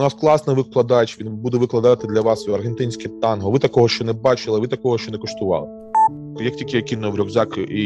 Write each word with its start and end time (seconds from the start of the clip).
У 0.00 0.02
нас 0.02 0.14
класний 0.14 0.56
викладач. 0.56 1.20
Він 1.20 1.36
буде 1.36 1.58
викладати 1.58 2.06
для 2.06 2.20
вас 2.20 2.48
аргентинське 2.48 3.08
танго. 3.08 3.50
Ви 3.50 3.58
такого 3.58 3.88
ще 3.88 4.04
не 4.04 4.12
бачили, 4.12 4.60
ви 4.60 4.66
такого 4.66 4.98
ще 4.98 5.12
не 5.12 5.18
коштували. 5.18 5.68
Як 6.40 6.56
тільки 6.56 6.76
я 6.76 6.82
кинув 6.82 7.14
рюкзак 7.14 7.58
і 7.58 7.82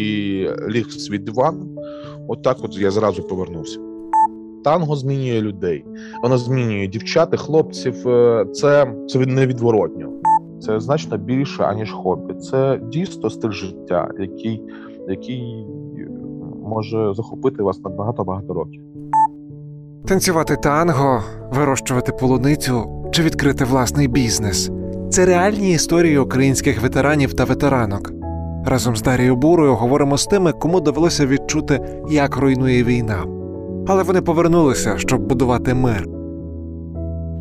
ліг 0.69 0.87
в 0.87 0.93
свій 0.93 1.19
диван, 1.19 1.79
отак 2.29 2.57
от, 2.59 2.65
от 2.65 2.79
я 2.79 2.91
зразу 2.91 3.23
повернувся. 3.23 3.79
Танго 4.65 4.97
змінює 4.97 5.41
людей, 5.41 5.85
воно 6.23 6.39
змінює 6.39 6.87
дівчат, 6.87 7.41
хлопців. 7.41 8.09
Е, 8.09 8.46
це 8.53 8.95
це 9.09 9.19
невідворотньо. 9.19 10.09
Це 10.61 10.81
значно 10.81 11.19
більше 11.19 11.62
аніж 11.62 11.93
хобі. 11.93 12.35
Це 12.35 12.81
дійсно 12.93 13.31
стиль 13.31 13.51
життя, 13.51 14.11
який, 14.19 14.62
який 15.09 15.67
може 16.62 17.15
захопити 17.15 17.62
вас 17.62 17.81
на 17.81 17.91
багато 17.91 18.25
багато 18.25 18.55
років. 18.55 18.83
Танцювати 20.09 20.57
танго, 20.57 21.23
вирощувати 21.50 22.12
полуницю 22.12 23.10
чи 23.12 23.23
відкрити 23.23 23.65
власний 23.65 24.09
бізнес 24.09 24.70
це 25.10 25.27
реальні 25.27 25.73
історії 25.73 26.19
українських 26.19 26.83
ветеранів 26.83 27.34
та 27.34 27.45
ветеранок. 27.45 28.12
Разом 28.66 28.96
з 28.96 29.02
Дарією 29.02 29.37
Бурою 29.37 29.74
говоримо 29.74 30.19
з 30.19 30.27
тими, 30.27 30.52
кому 30.52 30.80
довелося 30.80 31.27
відчути, 31.27 32.02
як 32.10 32.37
руйнує 32.37 32.84
війна. 32.84 33.24
Але 33.87 34.02
вони 34.02 34.20
повернулися, 34.23 34.98
щоб 34.98 35.20
будувати 35.20 35.74
мир. 35.74 36.09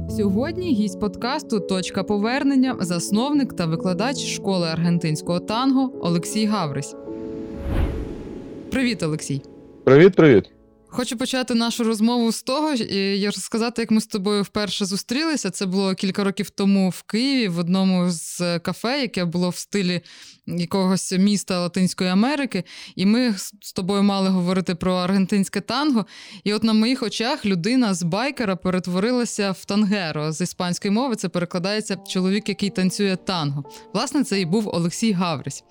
Сьогодні 0.09 0.73
гість 0.73 0.99
подкасту 0.99 1.59
Точка 1.59 2.03
повернення, 2.03 2.75
засновник 2.80 3.53
та 3.53 3.66
викладач 3.66 4.17
школи 4.17 4.67
аргентинського 4.67 5.39
танго 5.39 5.91
Олексій 6.02 6.45
Гаврись. 6.45 6.95
Привіт, 8.71 9.03
Олексій. 9.03 9.41
Привіт, 9.83 10.16
привіт. 10.16 10.62
Хочу 10.95 11.17
почати 11.17 11.53
нашу 11.53 11.83
розмову 11.83 12.31
з 12.31 12.43
того 12.43 12.73
і 12.73 13.25
розказати, 13.25 13.81
як 13.81 13.91
ми 13.91 14.02
з 14.02 14.07
тобою 14.07 14.43
вперше 14.43 14.85
зустрілися. 14.85 15.49
Це 15.49 15.66
було 15.66 15.95
кілька 15.95 16.23
років 16.23 16.49
тому 16.49 16.89
в 16.89 17.02
Києві 17.03 17.47
в 17.47 17.59
одному 17.59 18.09
з 18.09 18.59
кафе, 18.59 19.02
яке 19.02 19.25
було 19.25 19.49
в 19.49 19.55
стилі 19.55 20.02
якогось 20.47 21.11
міста 21.11 21.59
Латинської 21.59 22.09
Америки. 22.09 22.64
І 22.95 23.05
ми 23.05 23.33
з 23.61 23.73
тобою 23.73 24.03
мали 24.03 24.30
говорити 24.30 24.75
про 24.75 24.94
аргентинське 24.94 25.61
танго. 25.61 26.05
І 26.44 26.53
от 26.53 26.64
на 26.64 26.73
моїх 26.73 27.03
очах 27.03 27.45
людина 27.45 27.94
з 27.94 28.03
байкера 28.03 28.55
перетворилася 28.55 29.52
в 29.52 29.66
тангеро 29.66 30.31
з 30.31 30.41
іспанської 30.41 30.91
мови. 30.91 31.16
Це 31.16 31.30
перекладається 31.30 31.95
чоловік, 31.95 32.49
який 32.49 32.69
танцює 32.69 33.16
танго. 33.16 33.64
Власне, 33.94 34.23
це 34.23 34.41
і 34.41 34.45
був 34.45 34.67
Олексій 34.67 35.11
Гаврись. 35.11 35.64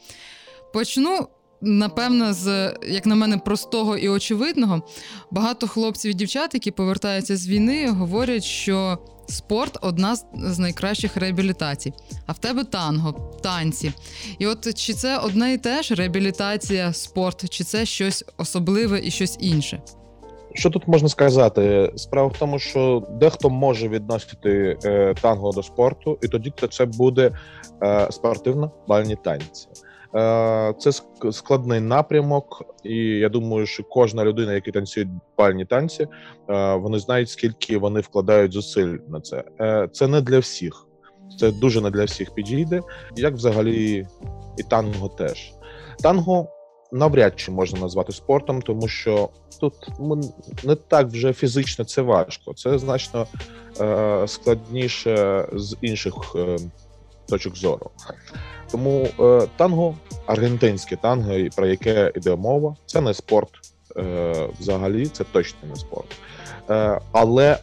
Почну 0.73 1.28
напевно, 1.63 2.33
з 2.33 2.75
як 2.89 3.07
на 3.07 3.15
мене, 3.15 3.39
простого 3.39 3.97
і 3.97 4.09
очевидного, 4.09 4.83
багато 5.31 5.69
хлопців 5.69 6.11
і 6.11 6.15
дівчат, 6.15 6.55
які 6.55 6.71
повертаються 6.71 7.37
з 7.37 7.49
війни, 7.49 7.89
говорять, 7.89 8.45
що 8.45 8.99
спорт 9.29 9.79
одна 9.83 10.17
з 10.35 10.59
найкращих 10.59 11.17
реабілітацій. 11.17 11.93
А 12.27 12.33
в 12.33 12.39
тебе 12.39 12.65
танго, 12.65 13.39
танці. 13.43 13.93
І 14.39 14.47
от 14.47 14.75
чи 14.75 14.93
це 14.93 15.19
одне 15.19 15.53
і 15.53 15.59
те 15.59 15.83
ж 15.83 15.95
реабілітація, 15.95 16.93
спорт, 16.93 17.51
чи 17.51 17.65
це 17.65 17.87
щось 17.87 18.25
особливе 18.37 19.01
і 19.05 19.11
щось 19.11 19.37
інше? 19.41 19.83
Що 20.55 20.71
тут 20.71 20.89
можна 20.89 21.09
сказати? 21.09 21.93
Справа 21.97 22.29
в 22.29 22.39
тому, 22.39 22.59
що 22.59 23.09
дехто 23.11 23.51
може 23.51 23.89
відносити 23.89 24.79
е, 24.85 25.15
танго 25.21 25.53
до 25.53 25.63
спорту, 25.63 26.19
і 26.23 26.29
тоді 26.29 26.53
це 26.71 26.85
буде 26.85 27.33
е, 27.83 28.07
спортивно 28.11 28.71
бальні 28.89 29.17
танці. 29.17 29.69
Е, 30.15 30.75
це 30.79 30.93
складний 31.33 31.81
напрямок, 31.81 32.63
і 32.85 32.97
я 32.97 33.29
думаю, 33.29 33.67
що 33.67 33.85
кожна 33.85 34.25
людина, 34.25 34.53
яка 34.53 34.71
танцює 34.71 35.07
бальні 35.39 35.65
танці, 35.65 36.07
е, 36.49 36.75
вони 36.75 36.99
знають, 36.99 37.31
скільки 37.31 37.79
вони 37.79 38.01
вкладають 38.01 38.53
зусиль 38.53 38.97
на 39.09 39.21
це. 39.21 39.45
Е, 39.61 39.89
це 39.93 40.09
не 40.09 40.21
для 40.21 40.39
всіх, 40.39 40.87
це 41.41 41.51
дуже 41.51 41.81
не 41.81 41.91
для 41.91 42.05
всіх 42.05 42.35
підійде. 42.35 42.81
Як 43.17 43.35
взагалі, 43.35 44.07
і 44.59 44.63
танго 44.63 45.09
теж 45.09 45.53
танго. 46.03 46.49
Навряд 46.95 47.33
чи 47.37 47.51
можна 47.51 47.81
назвати 47.81 48.12
спортом, 48.12 48.62
тому 48.62 48.89
що 48.89 49.28
тут 49.61 49.75
не 50.65 50.75
так 50.75 51.06
вже 51.06 51.33
фізично 51.33 51.84
це 51.84 52.03
важко. 52.03 52.55
Це 52.55 52.78
значно 52.78 53.27
складніше 54.27 55.47
з 55.53 55.77
інших 55.81 56.15
точок 57.32 57.56
зору. 57.56 57.91
Тому 58.70 59.09
е, 59.20 59.48
танго, 59.56 59.94
аргентинське 60.26 60.97
танго, 60.97 61.34
про 61.56 61.66
яке 61.66 62.12
йде 62.15 62.37
мова, 62.37 62.76
це 62.87 63.00
не 63.00 63.15
спорт. 63.15 63.50
Е, 63.97 64.48
Взагалі, 64.60 65.06
це 65.06 65.25
точно 65.25 65.69
не 65.69 65.76
спорт. 65.76 66.16
Е, 66.71 67.00
Але 67.12 67.59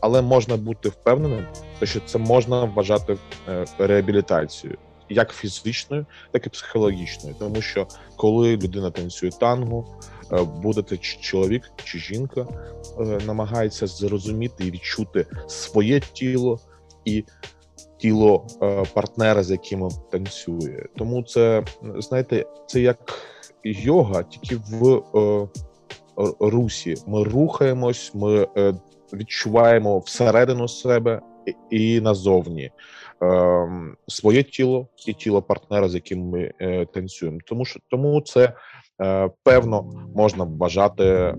але 0.00 0.22
можна 0.22 0.56
бути 0.56 0.88
впевненим, 0.88 1.46
що 1.82 2.00
це 2.00 2.18
можна 2.18 2.64
вважати 2.64 3.16
е, 3.48 3.64
реабілітацією, 3.78 4.78
як 5.08 5.32
фізичною, 5.32 6.06
так 6.32 6.46
і 6.46 6.50
психологічною. 6.50 7.36
Тому 7.38 7.62
що 7.62 7.86
коли 8.16 8.56
людина 8.56 8.90
танцює 8.90 9.30
танго, 9.30 9.86
е, 10.32 10.42
будете 10.42 10.96
чи 10.96 11.18
чоловік 11.20 11.70
чи 11.84 11.98
жінка, 11.98 12.46
е, 13.00 13.18
намагається 13.26 13.86
зрозуміти 13.86 14.66
і 14.66 14.70
відчути 14.70 15.26
своє 15.48 16.00
тіло 16.00 16.58
і 17.04 17.24
тіло 17.98 18.46
е, 18.62 18.84
партнера, 18.94 19.42
з 19.42 19.50
яким 19.50 19.88
танцює. 20.10 20.84
Тому 20.96 21.22
це 21.22 21.64
знаєте, 21.98 22.44
це 22.66 22.80
як 22.80 22.98
йога, 23.64 24.22
тільки 24.22 24.56
в 24.56 25.02
е, 25.18 25.48
русі. 26.40 26.94
Ми 27.06 27.24
рухаємось, 27.24 28.14
ми 28.14 28.48
е, 28.56 28.74
відчуваємо 29.12 29.98
всередину 29.98 30.68
себе 30.68 31.20
і 31.70 32.00
назовні 32.00 32.70
своє 34.08 34.42
тіло 34.42 34.88
і 35.06 35.12
тіло 35.12 35.42
партнера, 35.42 35.88
з 35.88 35.94
яким 35.94 36.20
ми 36.20 36.52
танцюємо. 36.94 37.38
Тому 37.46 37.64
що 37.64 37.80
тому 37.90 38.20
це. 38.20 38.52
Певно, 39.42 39.92
можна 40.16 40.44
вважати 40.44 41.34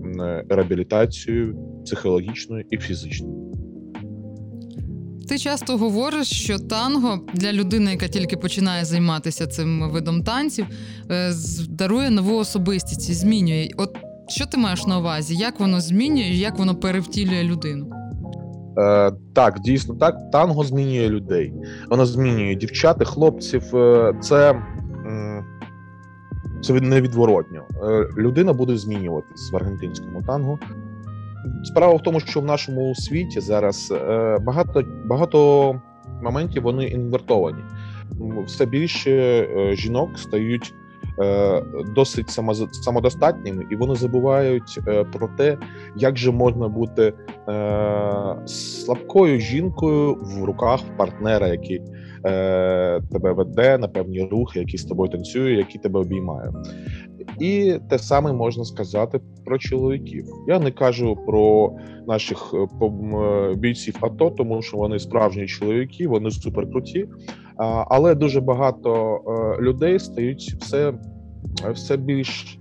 реабілітацією 0.48 1.56
психологічною 1.84 2.64
і 2.70 2.78
фізичною. 2.78 3.49
Ти 5.30 5.38
часто 5.38 5.76
говориш, 5.76 6.28
що 6.28 6.58
танго 6.58 7.20
для 7.34 7.52
людини, 7.52 7.90
яка 7.90 8.08
тільки 8.08 8.36
починає 8.36 8.84
займатися 8.84 9.46
цим 9.46 9.90
видом 9.90 10.22
танців, 10.22 10.66
е, 11.10 11.32
дарує 11.68 12.10
нову 12.10 12.36
особистість 12.36 13.10
і 13.10 13.14
змінює. 13.14 13.68
От 13.76 13.96
що 14.28 14.46
ти 14.46 14.58
маєш 14.58 14.86
на 14.86 14.98
увазі? 14.98 15.34
Як 15.34 15.60
воно 15.60 15.80
змінює, 15.80 16.24
як 16.24 16.58
воно 16.58 16.74
перевтілює 16.74 17.42
людину? 17.42 17.90
Е, 18.78 19.12
Так, 19.34 19.60
дійсно 19.60 19.94
так. 19.94 20.30
Танго 20.32 20.64
змінює 20.64 21.08
людей. 21.08 21.52
Воно 21.90 22.06
змінює 22.06 22.54
дівчат, 22.54 23.08
хлопців. 23.08 23.76
Е, 23.76 24.14
це 24.20 24.62
це 26.62 26.72
невідворотньо. 26.72 27.62
Е, 27.82 28.08
людина 28.18 28.52
буде 28.52 28.76
змінюватись 28.76 29.52
в 29.52 29.56
аргентинському 29.56 30.22
танго. 30.22 30.58
Справа 31.64 31.94
в 31.94 32.02
тому, 32.02 32.20
що 32.20 32.40
в 32.40 32.44
нашому 32.44 32.94
світі 32.94 33.40
зараз 33.40 33.92
е, 33.96 34.38
багато 34.38 34.82
багато 35.04 35.80
моментів 36.22 36.62
вони 36.62 36.84
інвертовані. 36.84 37.62
Все 38.46 38.66
більше 38.66 39.10
е, 39.10 39.76
жінок 39.76 40.18
стають 40.18 40.74
досить 41.94 42.30
самодостатніми, 42.72 43.66
і 43.70 43.76
вони 43.76 43.94
забувають 43.94 44.80
про 45.12 45.28
те, 45.28 45.58
як 45.96 46.18
же 46.18 46.30
можна 46.30 46.68
бути 46.68 47.12
слабкою 48.46 49.40
жінкою 49.40 50.14
в 50.14 50.44
руках 50.44 50.80
партнера, 50.96 51.48
який 51.48 51.82
тебе 53.12 53.32
веде 53.32 53.78
на 53.78 53.88
певні 53.88 54.28
рухи, 54.32 54.58
який 54.58 54.78
з 54.78 54.84
тобою 54.84 55.10
танцює, 55.10 55.52
який 55.52 55.80
тебе 55.80 56.00
обіймає. 56.00 56.52
І 57.40 57.78
те 57.88 57.98
саме 57.98 58.32
можна 58.32 58.64
сказати 58.64 59.20
про 59.44 59.58
чоловіків. 59.58 60.26
Я 60.48 60.58
не 60.58 60.70
кажу 60.70 61.16
про 61.26 61.72
наших 62.06 62.54
е, 62.54 62.84
е, 62.86 63.54
бійців 63.54 63.96
АТО, 64.00 64.30
тому 64.30 64.62
що 64.62 64.76
вони 64.76 64.98
справжні 64.98 65.46
чоловіки, 65.46 66.08
вони 66.08 66.30
суперкруті. 66.30 67.08
Але 67.88 68.14
дуже 68.14 68.40
багато 68.40 69.20
е, 69.58 69.62
людей 69.62 69.98
стають 69.98 70.56
все, 70.60 70.92
все 71.74 71.96
більш 71.96 72.60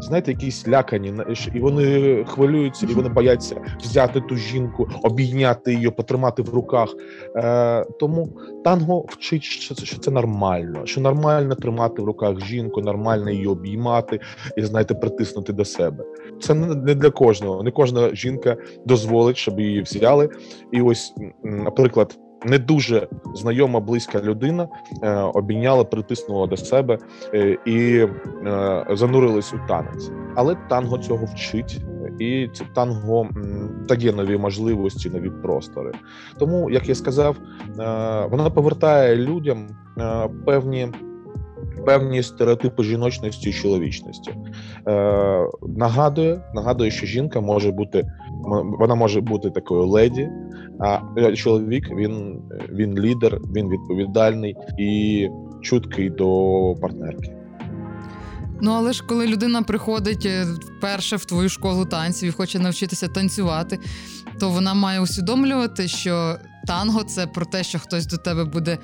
знаєте, 0.00 0.30
якісь 0.30 0.68
лякані, 0.68 1.14
і 1.54 1.60
вони 1.60 2.24
хвилюються, 2.24 2.86
і 2.90 2.94
вони 2.94 3.08
бояться 3.08 3.60
взяти 3.80 4.20
ту 4.20 4.36
жінку, 4.36 4.88
обійняти 5.02 5.74
її, 5.74 5.90
потримати 5.90 6.42
в 6.42 6.54
руках. 6.54 6.88
Е, 7.36 7.84
Тому 8.00 8.28
танго 8.64 9.04
вчить, 9.08 9.42
що 9.42 9.74
це, 9.74 9.84
що 9.84 9.98
це 9.98 10.10
нормально, 10.10 10.86
що 10.86 11.00
нормально 11.00 11.54
тримати 11.54 12.02
в 12.02 12.04
руках 12.04 12.40
жінку, 12.40 12.80
нормально 12.80 13.30
її 13.30 13.46
обіймати 13.46 14.20
і 14.56 14.62
знаєте, 14.62 14.94
притиснути 14.94 15.52
до 15.52 15.64
себе. 15.64 16.04
Це 16.40 16.54
не 16.54 16.94
для 16.94 17.10
кожного. 17.10 17.62
Не 17.62 17.70
кожна 17.70 18.14
жінка 18.14 18.56
дозволить, 18.86 19.36
щоб 19.36 19.60
її 19.60 19.82
взяли. 19.82 20.28
І 20.72 20.80
ось, 20.82 21.14
наприклад. 21.44 22.18
Не 22.44 22.58
дуже 22.58 23.08
знайома 23.34 23.80
близька 23.80 24.20
людина 24.20 24.68
е, 25.02 25.12
обійняла, 25.14 25.84
притиснула 25.84 26.46
до 26.46 26.56
себе 26.56 26.98
е, 27.34 27.58
і 27.66 28.06
е, 28.46 28.86
занурились 28.90 29.54
у 29.54 29.60
танець. 29.68 30.10
Але 30.36 30.56
танго 30.68 30.98
цього 30.98 31.24
вчить, 31.24 31.80
і 32.18 32.48
це 32.54 32.64
танго 32.74 33.28
дає 33.88 34.12
нові 34.12 34.36
можливості, 34.36 35.10
нові 35.10 35.30
простори. 35.30 35.92
Тому, 36.38 36.70
як 36.70 36.88
я 36.88 36.94
сказав, 36.94 37.36
вона 38.30 38.50
повертає 38.54 39.16
людям 39.16 39.68
певні. 40.46 40.88
Певні 41.86 42.22
стереотипи 42.22 42.82
жіночності 42.82 43.50
і 43.50 43.52
чоловічності 43.52 44.34
е, 44.88 45.46
нагадує, 45.76 46.40
нагадує, 46.54 46.90
що 46.90 47.06
жінка 47.06 47.40
може 47.40 47.72
бути 47.72 48.06
вона 48.78 48.94
може 48.94 49.20
бути 49.20 49.50
такою 49.50 49.86
леді, 49.86 50.30
а 50.80 51.00
чоловік 51.36 51.90
він 51.96 52.42
він 52.72 52.98
лідер, 52.98 53.40
він 53.56 53.68
відповідальний 53.68 54.56
і 54.78 55.28
чуткий 55.60 56.10
до 56.10 56.74
партнерки. 56.80 57.36
Ну, 58.62 58.70
але 58.72 58.92
ж 58.92 59.04
коли 59.06 59.26
людина 59.26 59.62
приходить 59.62 60.26
е, 60.26 60.44
вперше 60.44 61.16
в 61.16 61.24
твою 61.24 61.48
школу 61.48 61.84
танців 61.84 62.28
і 62.28 62.32
хоче 62.32 62.58
навчитися 62.58 63.08
танцювати, 63.08 63.78
то 64.40 64.50
вона 64.50 64.74
має 64.74 65.00
усвідомлювати, 65.00 65.88
що 65.88 66.36
танго 66.66 67.02
це 67.02 67.26
про 67.26 67.46
те, 67.46 67.64
що 67.64 67.78
хтось 67.78 68.06
до 68.06 68.16
тебе 68.16 68.44
буде 68.44 68.78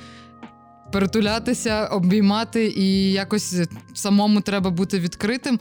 перетулятися, 0.92 1.86
обіймати, 1.86 2.68
і 2.76 3.12
якось 3.12 3.60
самому 3.94 4.40
треба 4.40 4.70
бути 4.70 4.98
відкритим. 4.98 5.60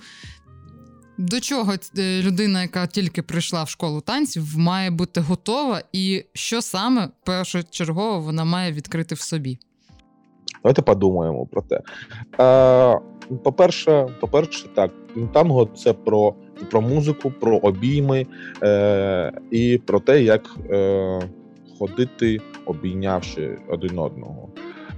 До 1.18 1.40
чого 1.40 1.74
е, 1.98 2.22
людина, 2.22 2.62
яка 2.62 2.88
тільки 2.88 3.22
прийшла 3.22 3.64
в 3.64 3.70
школу 3.70 4.02
танців, 4.02 4.58
має 4.58 4.92
бути 4.92 5.22
готова, 5.22 5.82
і 5.94 6.26
що 6.34 6.62
саме 6.62 7.10
першочергово 7.24 8.20
вона 8.20 8.44
має 8.46 8.72
відкрити 8.72 9.16
в 9.16 9.20
собі? 9.20 9.58
Давайте 10.64 10.82
подумаємо 10.82 11.46
про 11.46 11.62
те. 11.62 11.82
Е, 12.40 13.00
По-перше, 13.44 14.08
по-перше, 14.20 14.68
так, 14.76 14.92
танго 15.34 15.66
це 15.66 15.94
про 15.94 16.36
про 16.72 16.82
музику, 16.82 17.32
про 17.32 17.58
обійми 17.58 18.26
е, 18.64 19.32
і 19.52 19.78
про 19.86 20.00
те, 20.00 20.24
як 20.24 20.56
е, 20.70 21.20
ходити, 21.80 22.40
обійнявши 22.66 23.58
один 23.68 24.00
одного. 24.00 24.50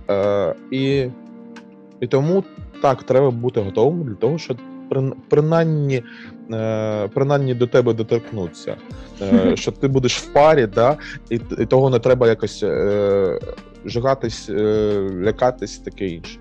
Е, 0.10 0.56
І 0.72 1.08
і 2.00 2.08
тому 2.08 2.44
так 2.82 3.04
треба 3.04 3.32
бути 3.32 3.62
готовим 3.62 4.04
для 4.04 4.14
того, 4.14 4.38
щоб 4.38 4.58
принаймні 5.30 6.04
е, 6.52 7.08
принаймні 7.08 7.54
до 7.54 7.68
тебе 7.68 7.94
доторкнуться, 7.94 8.76
е, 9.22 9.56
що 9.56 9.72
ти 9.72 9.88
будеш 9.88 10.18
в 10.18 10.34
парі, 10.34 10.68
да, 10.76 10.98
і 11.30 11.40
і 11.60 11.66
того 11.66 11.90
не 11.90 12.00
треба 12.00 12.28
якось 12.28 12.64
е, 12.64 13.40
жигатись, 13.86 14.50
лякатись, 15.22 15.78
таке 15.78 16.08
інше. 16.08 16.40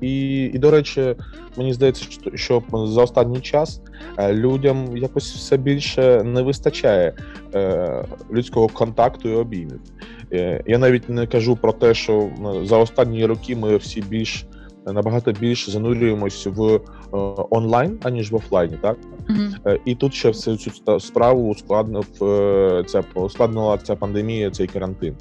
І, 0.00 0.36
і 0.44 0.58
до 0.58 0.70
речі, 0.70 1.16
мені 1.56 1.72
здається, 1.72 2.06
що 2.34 2.62
за 2.72 3.02
останній 3.02 3.40
час 3.40 3.80
людям 4.30 4.96
якось 4.96 5.34
все 5.34 5.56
більше 5.56 6.22
не 6.24 6.42
вистачає 6.42 7.12
людського 8.32 8.68
контакту 8.68 9.28
і 9.28 9.34
обіймів. 9.34 9.80
Я 10.66 10.78
навіть 10.78 11.08
не 11.08 11.26
кажу 11.26 11.56
про 11.56 11.72
те, 11.72 11.94
що 11.94 12.30
за 12.64 12.76
останні 12.76 13.26
роки 13.26 13.56
ми 13.56 13.76
всі 13.76 14.02
більш 14.02 14.46
набагато 14.92 15.32
більше 15.32 15.70
занурюємось 15.70 16.46
в 16.46 16.62
е, 16.64 16.80
онлайн, 17.50 17.98
аніж 18.02 18.32
в 18.32 18.34
офлайні, 18.34 18.76
так 18.82 18.96
mm-hmm. 19.28 19.78
і 19.84 19.94
тут 19.94 20.14
ще 20.14 20.28
всю 20.28 20.56
цю 20.56 21.00
справу 21.00 21.50
ускладнив 21.50 22.06
е, 22.22 22.84
ця 22.86 23.04
ускладнила 23.14 23.78
ця 23.78 23.96
пандемія, 23.96 24.50
цей 24.50 24.66
карантин. 24.66 25.14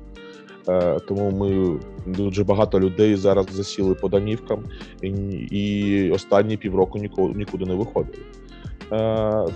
Тому 1.07 1.31
ми 1.31 1.79
дуже 2.05 2.43
багато 2.43 2.79
людей 2.79 3.15
зараз 3.15 3.45
засіли 3.51 3.95
по 3.95 4.07
домівкам, 4.07 4.63
і, 5.01 5.09
і 5.51 6.11
останні 6.11 6.57
півроку 6.57 6.99
ніколи 6.99 7.33
нікуди 7.33 7.65
не 7.65 7.75
виходили. 7.75 8.17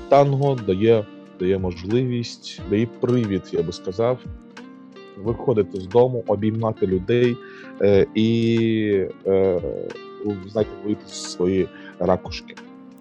Танго 0.10 0.58
дає 0.68 1.06
дає 1.42 1.58
можливість, 1.58 2.62
дає 2.70 2.88
привід, 3.00 3.42
я 3.52 3.64
би 3.64 3.72
сказав, 3.72 4.20
виходити 5.24 5.82
з 5.82 5.88
дому, 5.88 6.24
обіймати 6.28 6.88
людей 6.88 7.38
е, 7.82 8.06
і 8.16 9.06
е, 9.28 9.62
знаєте, 10.52 10.72
вийти 10.86 11.02
з 11.08 11.32
свої 11.32 11.68
ракушки. 12.00 12.56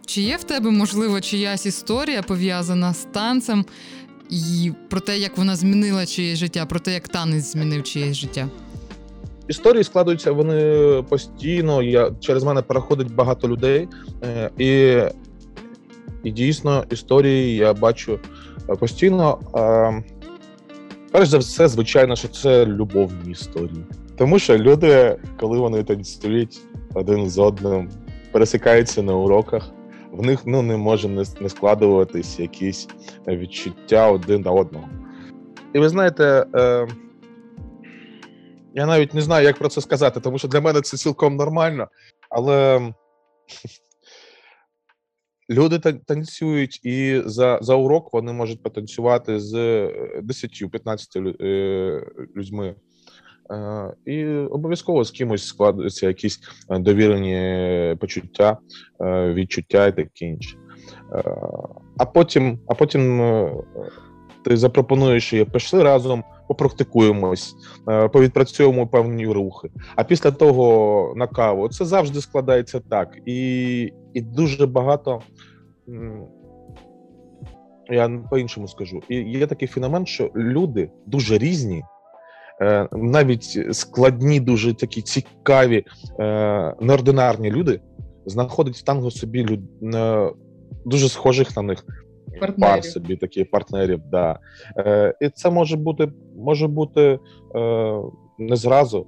Чи 0.07 0.23
є 0.23 0.37
в 0.37 0.45
тебе, 0.45 0.71
можливо, 0.71 1.21
чиясь 1.21 1.67
історія 1.67 2.23
пов'язана 2.23 2.95
з 2.95 3.05
танцем 3.05 3.65
і 4.31 4.73
про 4.89 5.01
те, 5.01 5.19
як 5.19 5.39
вона 5.39 5.57
змінила 5.57 6.07
чиєсь 6.07 6.39
життя, 6.39 6.67
про 6.67 6.81
те, 6.81 6.95
як 6.95 7.09
танець 7.09 7.53
змінив 7.53 7.83
чиєсь 7.83 8.17
життя? 8.17 8.49
Історії 9.49 9.85
складуються 9.85 10.33
вони 10.33 11.03
постійно. 11.09 11.83
Я 11.83 12.11
через 12.21 12.45
мене 12.45 12.63
переходить 12.63 13.15
багато 13.15 13.49
людей, 13.49 13.89
е, 14.25 14.51
і 14.59 15.01
і 16.25 16.31
дійсно 16.31 16.85
історії 16.91 17.57
я 17.57 17.75
бачу 17.75 18.19
постійно. 18.79 19.39
Перш 21.13 21.29
за 21.29 21.39
все, 21.39 21.69
звичайно, 21.69 22.17
що 22.17 22.29
це 22.29 22.67
любовні 22.67 23.31
історії. 23.31 23.85
Тому 24.17 24.39
що 24.39 24.59
люди, 24.59 25.17
коли 25.41 25.59
вони 25.59 25.83
танцюють 25.83 26.61
один 26.95 27.31
з 27.31 27.39
одним, 27.39 27.91
пересикаються 28.33 29.03
на 29.03 29.15
уроках, 29.15 29.71
в 30.13 30.27
них 30.27 30.41
ну, 30.47 30.63
не 30.63 30.77
може 30.77 31.09
не, 31.09 31.25
складуватись 31.49 32.39
якісь 32.39 32.89
відчуття 33.29 34.11
один 34.11 34.43
до 34.43 34.55
одного. 34.55 34.89
І 35.75 35.79
ви 35.79 35.89
знаєте, 35.89 36.47
е, 36.55 36.89
я 38.75 38.87
навіть 38.87 39.15
не 39.15 39.21
знаю, 39.21 39.47
як 39.47 39.59
про 39.59 39.69
це 39.69 39.81
сказати, 39.81 40.21
тому 40.21 40.39
що 40.39 40.49
для 40.49 40.61
мене 40.61 40.81
це 40.81 40.97
цілком 40.97 41.37
нормально, 41.37 41.89
але 42.31 42.81
Люди 45.51 45.79
танцюють, 45.79 46.81
і 46.85 47.23
за 47.25 47.59
за 47.63 47.75
урок 47.75 48.13
вони 48.13 48.33
можуть 48.33 48.63
потанцювати 48.63 49.41
з 49.41 49.55
10-15 50.23 51.35
е, 51.41 51.47
е, 51.47 52.07
людьми. 52.37 52.75
Е, 53.51 53.95
і 54.07 54.27
обов'язково 54.27 55.05
з 55.05 55.11
кимось 55.11 55.47
складуються 55.47 56.09
якісь 56.09 56.41
довірені 56.71 57.97
почуття, 57.97 58.59
відчуття 59.01 59.87
і 59.87 59.97
таке 59.97 60.27
інше. 60.27 60.57
А 61.99 62.05
потім, 62.05 62.59
а 62.69 62.75
потім 62.75 63.21
ти 64.45 64.57
запропонуєш, 64.57 65.27
що 65.27 65.47
пішли 65.47 65.83
разом, 65.83 66.25
попрактикуємось, 66.51 67.55
повідпрацюємо 68.13 68.87
певні 68.87 69.27
рухи. 69.27 69.69
А 69.97 70.05
після 70.05 70.31
того 70.31 71.13
на 71.17 71.27
каву 71.27 71.69
це 71.69 71.85
завжди 71.85 72.21
складається 72.21 72.81
так. 72.81 73.19
І 73.27 73.93
і 74.15 74.21
дуже 74.21 74.67
багато. 74.67 75.21
Я 77.91 78.23
по-іншому 78.31 78.69
скажу. 78.69 79.01
І 79.09 79.17
є 79.17 79.47
такий 79.47 79.69
феномен, 79.69 80.07
що 80.07 80.31
люди 80.37 80.91
дуже 81.07 81.39
різні, 81.39 81.83
е, 82.63 82.89
навіть 82.93 83.59
складні, 83.73 84.41
дуже 84.41 84.75
такі 84.75 85.03
цікаві, 85.03 85.85
е, 86.21 86.75
неординарні 86.81 87.51
люди 87.51 87.81
знаходять 88.27 88.77
в 88.77 88.83
танго 88.83 89.11
собі 89.11 89.45
люд... 89.45 89.61
Е, 89.95 90.31
дуже 90.85 91.09
схожих 91.09 91.57
на 91.57 91.63
них 91.63 91.85
партнерів. 92.41 92.75
пар 92.75 92.85
собі, 92.85 93.17
таких 93.17 93.51
партнерів. 93.51 94.01
Да. 94.11 94.39
І 95.21 95.29
це 95.29 95.51
може 95.51 95.77
бути 95.77 96.13
може 96.37 96.69
бути 96.69 97.19
не 98.39 98.57
зразу. 98.57 99.07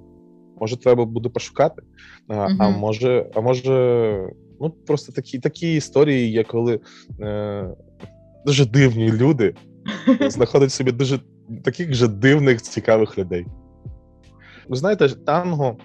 Може, 0.61 0.77
треба 0.77 1.05
буде 1.05 1.29
пошукати, 1.29 1.81
а, 2.27 2.45
угу. 2.45 2.55
а 2.59 2.69
може, 2.69 3.29
а 3.35 3.41
може, 3.41 4.29
ну 4.61 4.69
просто 4.69 5.11
такі 5.11 5.39
такі 5.39 5.75
історії 5.75 6.31
є, 6.31 6.43
коли 6.43 6.79
е, 7.21 7.69
дуже 8.45 8.65
дивні 8.65 9.11
люди 9.11 9.55
знаходять 10.29 10.71
собі 10.71 10.91
дуже 10.91 11.19
таких 11.63 11.93
же 11.93 12.07
дивних, 12.07 12.61
цікавих 12.61 13.17
людей. 13.17 13.45
Ви 14.69 14.75
знаєте, 14.75 15.09
танго. 15.09 15.77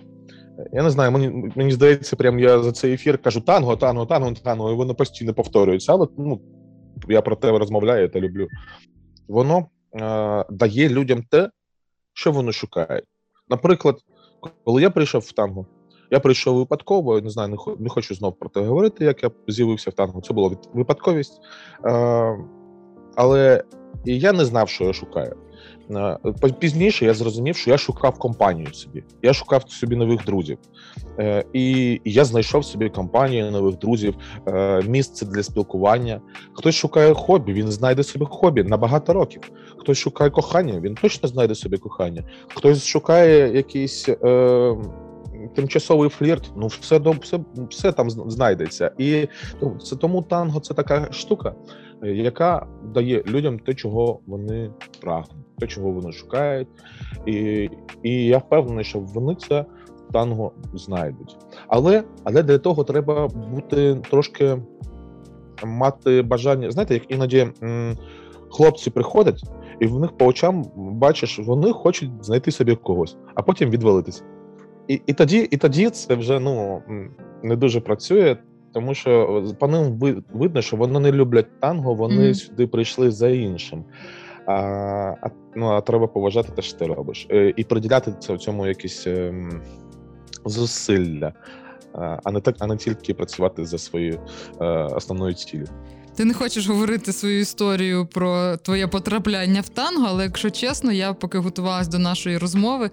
Я 0.73 0.83
не 0.83 0.90
знаю, 0.90 1.12
мені 1.12 1.52
мені 1.57 1.73
здається, 1.73 2.16
прям 2.16 2.38
я 2.38 2.62
за 2.62 2.73
цей 2.73 2.92
ефір 2.92 3.18
кажу 3.18 3.40
танго, 3.40 3.76
танго, 3.76 4.07
танго, 4.07 4.33
танго, 4.33 4.73
і 4.73 4.75
воно 4.75 4.95
постійно 4.95 5.35
повторюється. 5.35 5.92
Але 5.92 6.07
ну, 6.18 6.40
я 7.09 7.23
про 7.23 7.37
те 7.37 7.59
розмовляю 7.59 8.09
та 8.09 8.21
люблю. 8.21 8.49
Воно 9.28 9.66
е, 9.95 10.45
дає 10.50 10.88
людям 10.88 11.23
те, 11.30 11.50
що 12.12 12.33
вони 12.33 12.52
шукають. 12.52 13.04
Наприклад, 13.49 13.97
коли 14.64 14.83
я 14.83 14.90
прийшов 14.90 15.23
в 15.23 15.33
танго, 15.33 15.66
я 16.11 16.21
прийшов 16.21 16.57
випадково, 16.57 17.21
не 17.21 17.30
знаю, 17.30 17.57
не 17.78 17.88
хочу 17.88 18.14
знов 18.14 18.38
про 18.38 18.49
те 18.49 18.61
говорити, 18.61 19.04
як 19.04 19.23
я 19.23 19.30
з'явився 19.49 19.90
в 19.90 19.95
танго. 19.95 20.21
Це 20.21 20.35
була 20.35 20.57
випадковість. 20.73 21.40
Е, 21.85 22.38
але 23.16 23.64
я 24.04 24.33
не 24.33 24.45
знав, 24.45 24.68
що 24.68 24.85
я 24.85 24.92
шукаю. 24.92 25.47
Е, 25.90 26.18
пізніше 26.59 27.04
я 27.04 27.14
зрозумів, 27.14 27.57
що 27.57 27.71
я 27.71 27.78
шукав 27.78 28.18
компанію 28.18 28.75
собі. 28.75 29.04
Я 29.23 29.33
шукав 29.33 29.71
собі 29.71 29.97
нових 29.97 30.25
друзів. 30.25 30.59
Е, 31.18 31.45
і 31.52 32.00
я 32.04 32.25
знайшов 32.25 32.64
собі 32.64 32.88
компанію 32.88 33.50
нових 33.50 33.78
друзів, 33.78 34.14
е, 34.47 34.83
місце 34.83 35.26
для 35.26 35.42
спілкування. 35.42 36.21
Хтось 36.52 36.75
шукає 36.75 37.14
хобі, 37.14 37.52
він 37.52 37.71
знайде 37.71 38.02
собі 38.02 38.25
хобі 38.25 38.62
на 38.62 38.76
багато 38.76 39.12
років. 39.12 39.42
Хтось 39.76 39.99
шукає 39.99 40.30
кохання, 40.30 40.80
він 40.80 40.95
точно 40.95 41.28
знайде 41.28 41.54
собі 41.54 41.76
кохання. 41.76 42.23
Хтось 42.49 42.87
шукає 42.87 43.57
якийсь. 43.57 44.09
Е, 44.09 44.76
Тимчасовий 45.54 46.09
флірт, 46.09 46.50
ну 46.57 46.66
все 46.66 46.99
все, 46.99 47.40
все 47.71 47.92
там 47.92 48.11
знайдеться, 48.11 48.90
і 48.99 49.28
ну, 49.62 49.78
це 49.83 49.97
тому 49.97 50.23
танго 50.23 50.61
це 50.61 50.75
така 50.75 51.12
штука, 51.12 51.54
яка 52.02 52.66
дає 52.94 53.22
людям 53.26 53.58
те, 53.58 53.74
чого 53.74 54.20
вони 54.26 54.70
прагнуть, 55.00 55.56
те, 55.58 55.66
чого 55.66 55.90
вони 55.90 56.12
шукають, 56.12 56.68
і 57.26 57.68
і 58.02 58.26
я 58.26 58.38
впевнений, 58.38 58.84
що 58.84 58.98
вони 58.98 59.34
це 59.34 59.64
танго 60.12 60.52
знайдуть. 60.74 61.36
Але 61.68 62.04
але 62.24 62.42
для 62.42 62.58
того 62.58 62.84
треба 62.84 63.28
бути 63.28 63.94
трошки 64.10 64.56
мати 65.64 66.22
бажання. 66.22 66.70
Знаєте, 66.70 66.94
як 66.94 67.10
іноді 67.10 67.46
м, 67.62 67.96
хлопці 68.50 68.90
приходять, 68.90 69.42
і 69.80 69.86
в 69.86 70.00
них 70.00 70.16
по 70.16 70.26
очам 70.26 70.64
бачиш, 70.76 71.38
вони 71.38 71.72
хочуть 71.72 72.10
знайти 72.20 72.50
собі 72.50 72.76
когось, 72.76 73.16
а 73.34 73.42
потім 73.42 73.70
відвалитися. 73.70 74.22
І 74.88 75.00
і 75.06 75.12
тоді 75.12 75.48
і 75.50 75.56
тоді 75.56 75.90
це 75.90 76.14
вже 76.14 76.40
ну 76.40 76.82
не 77.42 77.56
дуже 77.56 77.80
працює, 77.80 78.36
тому 78.78 78.94
що 78.94 79.44
по 79.58 79.68
ним 79.68 79.99
видно, 80.32 80.62
що 80.62 80.76
вони 80.76 81.00
не 81.00 81.12
люблять 81.12 81.61
танго, 81.61 81.94
вони 81.94 82.23
mm-hmm. 82.23 82.35
сюди 82.35 82.66
прийшли 82.66 83.11
за 83.11 83.28
іншим. 83.28 83.85
А 84.47 84.52
а, 85.23 85.28
ну, 85.56 85.66
а 85.66 85.80
треба 85.80 86.06
поважати 86.06 86.52
те, 86.56 86.62
що 86.62 86.78
ти 86.78 86.87
робиш, 86.87 87.26
е, 87.30 87.52
і 87.56 87.64
приділяти 87.64 88.14
це 88.20 88.35
в 88.35 88.38
цьому 88.38 88.66
якісь 88.66 89.06
ем, 89.06 89.62
зусилля, 90.44 91.32
а 92.25 92.30
не 92.30 92.40
так, 92.40 92.56
а 92.58 92.66
не 92.66 92.76
тільки 92.76 93.14
працювати 93.14 93.64
за 93.64 93.78
своєю 93.78 94.20
е, 94.61 94.64
основною 94.66 95.35
цілі. 95.35 95.64
Ти 96.14 96.25
не 96.25 96.35
хочеш 96.35 96.66
говорити 96.68 97.12
свою 97.12 97.40
історію 97.40 98.06
про 98.06 98.56
твоє 98.56 98.87
потрапляння 98.87 99.61
в 99.61 99.68
танго, 99.68 100.06
але 100.08 100.25
якщо 100.25 100.50
чесно, 100.50 100.92
я 100.92 101.12
поки 101.12 101.38
готувалась 101.38 101.88
до 101.88 101.99
нашої 101.99 102.38
розмови, 102.38 102.90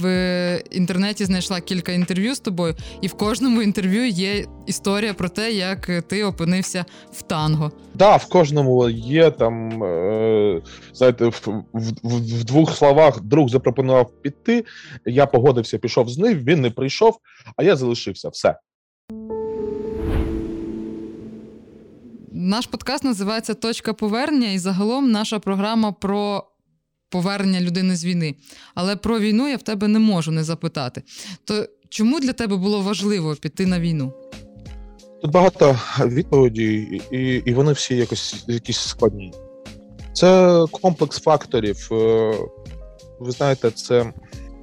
в 0.00 0.62
інтернеті 0.70 1.24
знайшла 1.24 1.60
кілька 1.60 1.92
інтерв'ю 1.92 2.34
з 2.34 2.40
тобою, 2.40 2.74
і 3.00 3.06
в 3.06 3.14
кожному 3.14 3.62
інтерв'ю 3.62 4.08
є 4.08 4.44
історія 4.66 5.14
про 5.14 5.28
те, 5.28 5.52
як 5.52 6.02
ти 6.02 6.24
опинився 6.24 6.84
в 7.12 7.22
танго. 7.22 7.70
Так, 7.70 7.80
да, 7.94 8.16
в 8.16 8.28
кожному 8.28 8.88
є 8.88 9.30
там, 9.30 9.84
е, 9.84 10.62
знаєте, 10.92 11.26
в, 11.26 11.64
в, 11.72 11.92
в 12.02 12.44
двох 12.44 12.76
словах 12.76 13.20
друг 13.20 13.48
запропонував 13.48 14.10
піти. 14.22 14.64
Я 15.06 15.26
погодився, 15.26 15.78
пішов 15.78 16.08
з 16.08 16.18
ним, 16.18 16.38
він 16.38 16.60
не 16.60 16.70
прийшов, 16.70 17.18
а 17.56 17.62
я 17.62 17.76
залишився. 17.76 18.28
Все. 18.28 18.54
Наш 22.32 22.66
подкаст 22.66 23.04
називається 23.04 23.54
Точка 23.54 23.92
повернення, 23.92 24.52
і 24.52 24.58
загалом 24.58 25.10
наша 25.10 25.38
програма 25.38 25.92
про 25.92 26.44
повернення 27.16 27.60
людини 27.60 27.96
з 27.96 28.04
війни. 28.04 28.34
Але 28.74 28.96
про 28.96 29.18
війну 29.18 29.48
я 29.48 29.56
в 29.56 29.62
тебе 29.62 29.88
не 29.88 29.98
можу 29.98 30.32
не 30.32 30.44
запитати. 30.44 31.02
То 31.44 31.66
чому 31.88 32.20
для 32.20 32.32
тебе 32.32 32.56
було 32.56 32.80
важливо 32.80 33.34
піти 33.34 33.66
на 33.66 33.80
війну? 33.80 34.12
Тут 35.22 35.30
багато 35.30 35.78
відповідей, 36.00 37.02
і 37.10 37.42
і 37.46 37.54
вони 37.54 37.72
всі 37.72 37.96
якось 37.96 38.44
якісь 38.48 38.78
складні. 38.78 39.32
Це 40.12 40.60
комплекс 40.70 41.20
факторів. 41.20 41.88
Е, 41.92 42.34
ви 43.20 43.30
знаєте, 43.30 43.70
це 43.70 44.12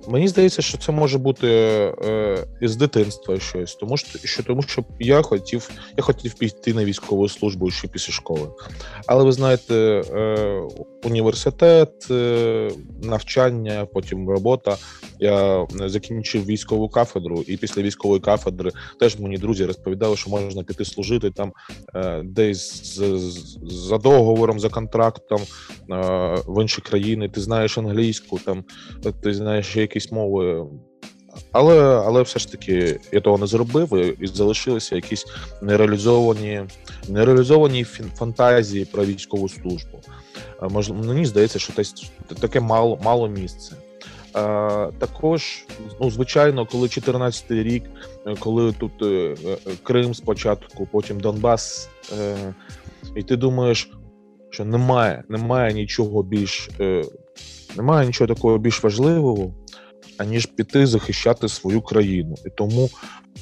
Мені 0.08 0.28
здається, 0.28 0.62
що 0.62 0.78
це 0.78 0.92
може 0.92 1.18
бути 1.18 1.48
е, 1.48 2.46
з 2.62 2.76
дитинства 2.76 3.40
щось, 3.40 3.76
тому 3.76 3.98
що 3.98 4.20
що 4.24 4.44
тому, 4.44 4.62
що 4.62 4.84
я 5.00 5.22
хотів 5.22 5.70
я 5.98 6.04
хотів 6.04 6.34
піти 6.34 6.74
на 6.74 6.86
військову 6.86 7.30
службу 7.30 7.72
ще 7.72 7.88
після 7.88 8.14
школи. 8.14 8.50
Але 9.08 9.24
ви 9.24 9.32
знаєте, 9.32 9.76
е, 9.76 10.62
університет, 11.04 12.08
е, 12.12 12.72
навчання, 13.04 13.88
потім 13.94 14.30
робота. 14.30 14.78
Я 15.24 15.68
закінчив 15.72 16.46
військову 16.46 16.90
кафедру, 16.90 17.44
і 17.48 17.58
після 17.58 17.82
військової 17.82 18.22
кафедри 18.22 18.72
теж 19.00 19.20
мені 19.20 19.38
друзі 19.38 19.66
розповідали, 19.66 20.18
що 20.18 20.30
можна 20.30 20.64
піти 20.64 20.86
служити 20.86 21.32
там 21.32 21.54
е, 21.96 22.22
десь 22.26 23.00
за 23.64 23.98
договором, 23.98 24.60
за 24.60 24.70
контрактом 24.70 25.42
е, 25.42 25.46
в 26.48 26.62
інші 26.62 26.82
країни. 26.82 27.30
Ти 27.30 27.42
знаєш 27.42 27.78
англійську, 27.78 28.40
там 28.46 28.64
ти 29.24 29.34
знаєш 29.34 29.76
якісь 29.76 30.12
мови. 30.12 30.66
Але 31.52 31.80
але 32.06 32.22
все 32.22 32.40
ж 32.40 32.52
таки 32.52 33.00
я 33.12 33.22
того 33.22 33.38
не 33.38 33.48
зробив 33.48 34.16
і 34.24 34.28
залишилися 34.28 34.96
якісь 34.96 35.26
нереалізовані 35.62 36.62
нереалізовані 37.10 37.84
фантазії 38.16 38.86
про 38.86 39.06
військову 39.06 39.50
службу. 39.50 40.00
Можливо, 40.70 41.04
мені 41.04 41.26
здається, 41.26 41.60
що 41.60 41.74
таке 42.40 42.60
мало 42.60 43.00
мало 43.04 43.28
місце. 43.28 43.76
Також, 44.98 45.66
ну 46.02 46.12
звичайно, 46.12 46.66
коли 46.66 46.88
14-й 46.88 47.64
рік, 47.64 47.84
коли 48.40 48.72
тут 48.72 48.92
е, 49.02 49.36
е, 49.46 49.58
Крим 49.84 50.14
спочатку, 50.14 50.88
потім 50.92 51.20
Донбас, 51.20 51.90
е, 52.20 52.54
і 53.16 53.24
ти 53.24 53.36
думаєш, 53.36 53.92
що 54.50 54.66
немає, 54.66 55.24
немає 55.30 55.74
нічого 55.74 56.24
більш 56.24 56.70
немає 57.78 58.08
нічого 58.08 58.28
такого 58.28 58.58
більш 58.58 58.84
важливого, 58.84 59.52
аніж 60.18 60.46
піти 60.46 60.88
захищати 60.88 61.48
свою 61.48 61.82
країну. 61.82 62.36
І 62.46 62.50
тому 62.50 62.90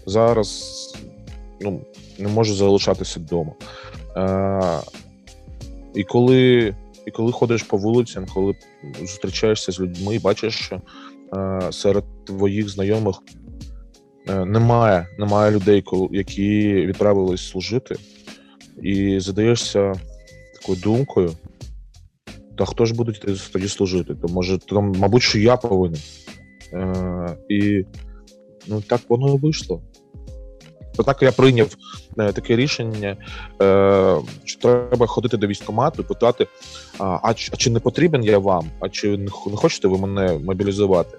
зараз 0.06 0.78
ну, 1.62 1.82
не 2.20 2.28
можу 2.28 2.56
залишатися 2.56 3.20
вдома. 3.20 3.54
І 5.96 6.04
коли 6.04 6.76
і 7.12 7.18
коли 7.18 7.32
ходиш 7.32 7.64
по 7.64 7.78
вулицям, 7.78 8.26
коли 8.34 8.56
зустрічаєшся 9.00 9.72
з 9.72 9.80
людьми, 9.80 10.20
бачиш, 10.20 10.56
що 10.56 10.82
е, 11.36 11.72
серед 11.72 12.04
твоїх 12.26 12.70
знайомих 12.70 13.16
е, 14.30 14.46
немає 14.46 15.08
немає 15.20 15.52
людей, 15.52 15.84
які 16.12 16.74
відправились 16.74 17.50
служити, 17.50 17.96
і 18.82 19.20
задаєшся 19.20 19.94
такою 20.54 20.80
думкою: 20.80 21.32
та 22.58 22.66
хто 22.66 22.86
ж 22.86 22.94
буде 22.94 23.12
тоді 23.54 23.68
служити? 23.68 24.16
То 24.16 24.28
може, 24.28 24.58
то, 24.58 24.82
мабуть, 24.82 25.24
що 25.24 25.40
я 25.40 25.58
повинен. 25.58 26.02
Е, 26.74 27.38
І 27.50 27.86
ну 28.68 28.82
так 28.88 29.02
воно 29.10 29.36
і 29.36 29.38
вийшло. 29.38 29.82
Так 31.04 31.22
я 31.22 31.32
прийняв 31.32 31.78
е, 32.20 32.32
таке 32.32 32.56
рішення, 32.56 33.18
е, 33.62 34.18
що 34.46 34.60
треба 34.60 35.08
ходити 35.08 35.38
до 35.38 35.48
військкомату 35.48 36.02
і 36.02 36.06
питати: 36.06 36.48
а, 37.00 37.20
а 37.24 37.34
чи 37.34 37.70
не 37.70 37.80
потрібен 37.80 38.24
я 38.24 38.38
вам? 38.38 38.66
А 38.80 38.90
чи 38.90 39.18
не 39.18 39.30
хочете 39.30 39.88
ви 39.88 39.98
мене 39.98 40.40
мобілізувати? 40.44 41.18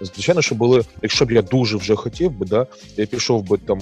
Звичайно, 0.00 0.42
що 0.42 0.54
були, 0.54 0.82
якщо 1.02 1.24
б 1.24 1.30
я 1.30 1.42
дуже 1.42 1.76
вже 1.76 1.96
хотів 1.96 2.30
би, 2.30 2.46
да, 2.46 2.66
я 2.96 3.06
пішов 3.06 3.48
би 3.48 3.58
там 3.58 3.78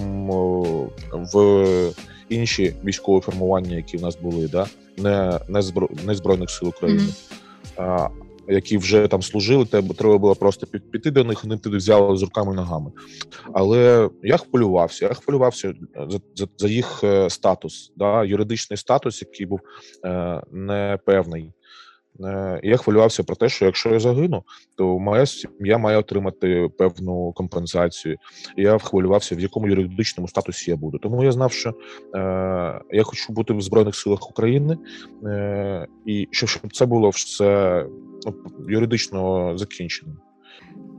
в 1.12 1.66
інші 2.28 2.75
військові 2.85 3.21
формування, 3.21 3.76
які 3.76 3.97
в 3.97 4.02
нас 4.02 4.16
були, 4.16 4.49
да, 4.49 4.66
не 4.97 5.40
не, 5.49 5.62
збро, 5.62 5.88
не 6.07 6.14
Збройних 6.14 6.50
сил 6.50 6.68
України. 6.68 7.02
Mm-hmm 7.76 8.27
які 8.49 8.78
вже 8.78 9.09
там 9.09 9.23
служили, 9.23 9.64
тебе 9.64 9.95
треба 9.95 10.19
було 10.19 10.35
просто 10.35 10.67
піти 10.67 11.11
до 11.11 11.25
них, 11.25 11.45
вони 11.45 11.57
туди 11.57 11.76
взяли 11.76 12.17
з 12.17 12.23
руками 12.23 12.52
і 12.52 12.57
ногами. 12.57 12.90
Але 13.55 14.11
я 14.23 14.37
хвилювався. 14.37 15.07
Я 15.07 15.14
хвилювався 15.14 15.75
за 16.09 16.21
за, 16.35 16.47
за 16.59 16.69
їх 16.69 17.05
е, 17.05 17.31
статус, 17.31 17.93
да, 17.97 18.25
юридичний 18.25 18.76
статус, 18.76 19.23
який 19.23 19.47
був 19.47 19.61
е, 20.05 20.43
непевний. 20.52 21.52
Е, 22.25 22.60
я 22.62 22.76
хвилювався 22.76 23.25
про 23.25 23.37
те, 23.37 23.48
що 23.48 23.64
якщо 23.64 23.90
я 23.90 24.00
загину, 24.00 24.42
то 24.75 24.98
моя 24.98 25.26
сім'я 25.26 25.78
має 25.78 25.98
отримати 25.98 26.68
певну 26.78 27.32
компенсацію. 27.32 28.16
Я 28.56 28.78
хвилювався, 28.78 29.37
в 29.37 29.40
якому 29.40 29.68
юридичному 29.68 30.28
статусі 30.28 30.70
я 30.70 30.76
буду. 30.76 30.98
Тому 30.98 31.25
я 31.25 31.32
знав, 31.32 31.52
що 31.52 31.70
е, 31.70 31.75
я 32.90 33.02
хочу 33.02 33.32
бути 33.32 33.52
в 33.52 33.60
Збройних 33.60 33.94
силах 33.94 34.30
України, 34.30 34.78
е, 35.25 35.87
і 36.06 36.28
щоб 36.30 36.72
це 36.72 36.87
було 36.87 37.10
все 37.10 37.87
ну, 38.26 38.34
юридично 38.68 39.52
закінчено. 39.58 40.12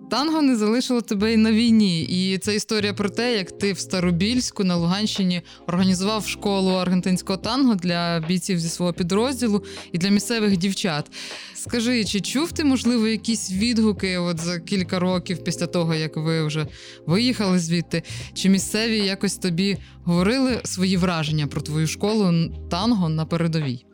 Танго 0.09 0.41
не 0.41 0.55
залишило 0.55 1.01
тебе 1.01 1.33
і 1.33 1.37
на 1.37 1.51
війні, 1.51 2.01
і 2.01 2.37
це 2.37 2.55
історія 2.55 2.93
про 2.93 3.09
те, 3.09 3.37
як 3.37 3.51
ти 3.51 3.73
в 3.73 3.79
Старобільську 3.79 4.63
на 4.63 4.75
Луганщині 4.75 5.41
організував 5.67 6.27
школу 6.27 6.71
аргентинського 6.71 7.37
танго 7.37 7.75
для 7.75 8.19
бійців 8.27 8.59
зі 8.59 8.69
свого 8.69 8.93
підрозділу 8.93 9.63
і 9.91 9.97
для 9.97 10.09
місцевих 10.09 10.57
дівчат. 10.57 11.11
Скажи, 11.55 12.05
чи 12.05 12.21
чув 12.21 12.51
ти, 12.51 12.63
можливо, 12.63 13.07
якісь 13.07 13.51
відгуки 13.51 14.17
от 14.17 14.39
за 14.39 14.59
кілька 14.59 14.99
років 14.99 15.43
після 15.43 15.67
того, 15.67 15.95
як 15.95 16.17
ви 16.17 16.45
вже 16.45 16.67
виїхали 17.05 17.59
звідти? 17.59 18.03
Чи 18.33 18.49
місцеві 18.49 18.97
якось 18.97 19.37
тобі 19.37 19.77
говорили 20.03 20.61
свої 20.63 20.97
враження 20.97 21.47
про 21.47 21.61
твою 21.61 21.87
школу 21.87 22.51
танго 22.69 23.09
на 23.09 23.25
передовій? 23.25 23.85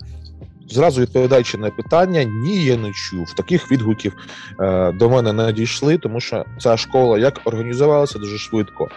Зразу 0.69 1.01
відповідаючи 1.01 1.57
на 1.57 1.69
питання, 1.69 2.23
ні, 2.23 2.65
я 2.65 2.77
не 2.77 2.91
чув. 2.91 3.33
Таких 3.33 3.71
відгуків 3.71 4.13
е, 4.59 4.91
до 4.91 5.09
мене 5.09 5.33
не 5.33 5.53
дійшли, 5.53 5.97
тому 5.97 6.19
що 6.19 6.45
ця 6.59 6.77
школа 6.77 7.19
як 7.19 7.41
організувалася 7.45 8.19
дуже 8.19 8.37
швидко. 8.37 8.87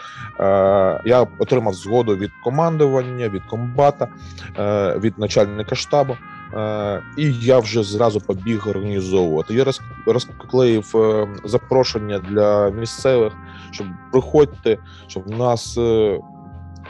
Е, 0.40 1.02
Я 1.04 1.26
отримав 1.38 1.74
згоду 1.74 2.16
від 2.16 2.30
командування, 2.44 3.28
від 3.28 3.42
комбата, 3.42 4.08
е, 4.58 4.98
від 4.98 5.18
начальника 5.18 5.74
штабу. 5.74 6.16
Е, 6.54 7.02
І 7.16 7.32
я 7.32 7.58
вже 7.58 7.82
зразу 7.82 8.20
побіг 8.20 8.68
організовувати. 8.68 9.54
Я 9.54 9.64
розклеїв 10.06 10.96
е, 10.96 11.28
запрошення 11.44 12.18
для 12.18 12.70
місцевих, 12.70 13.32
щоб 13.70 13.86
приходьте, 14.12 14.78
щоб 15.06 15.22
в 15.26 15.38
нас 15.38 15.78
е, 15.78 16.18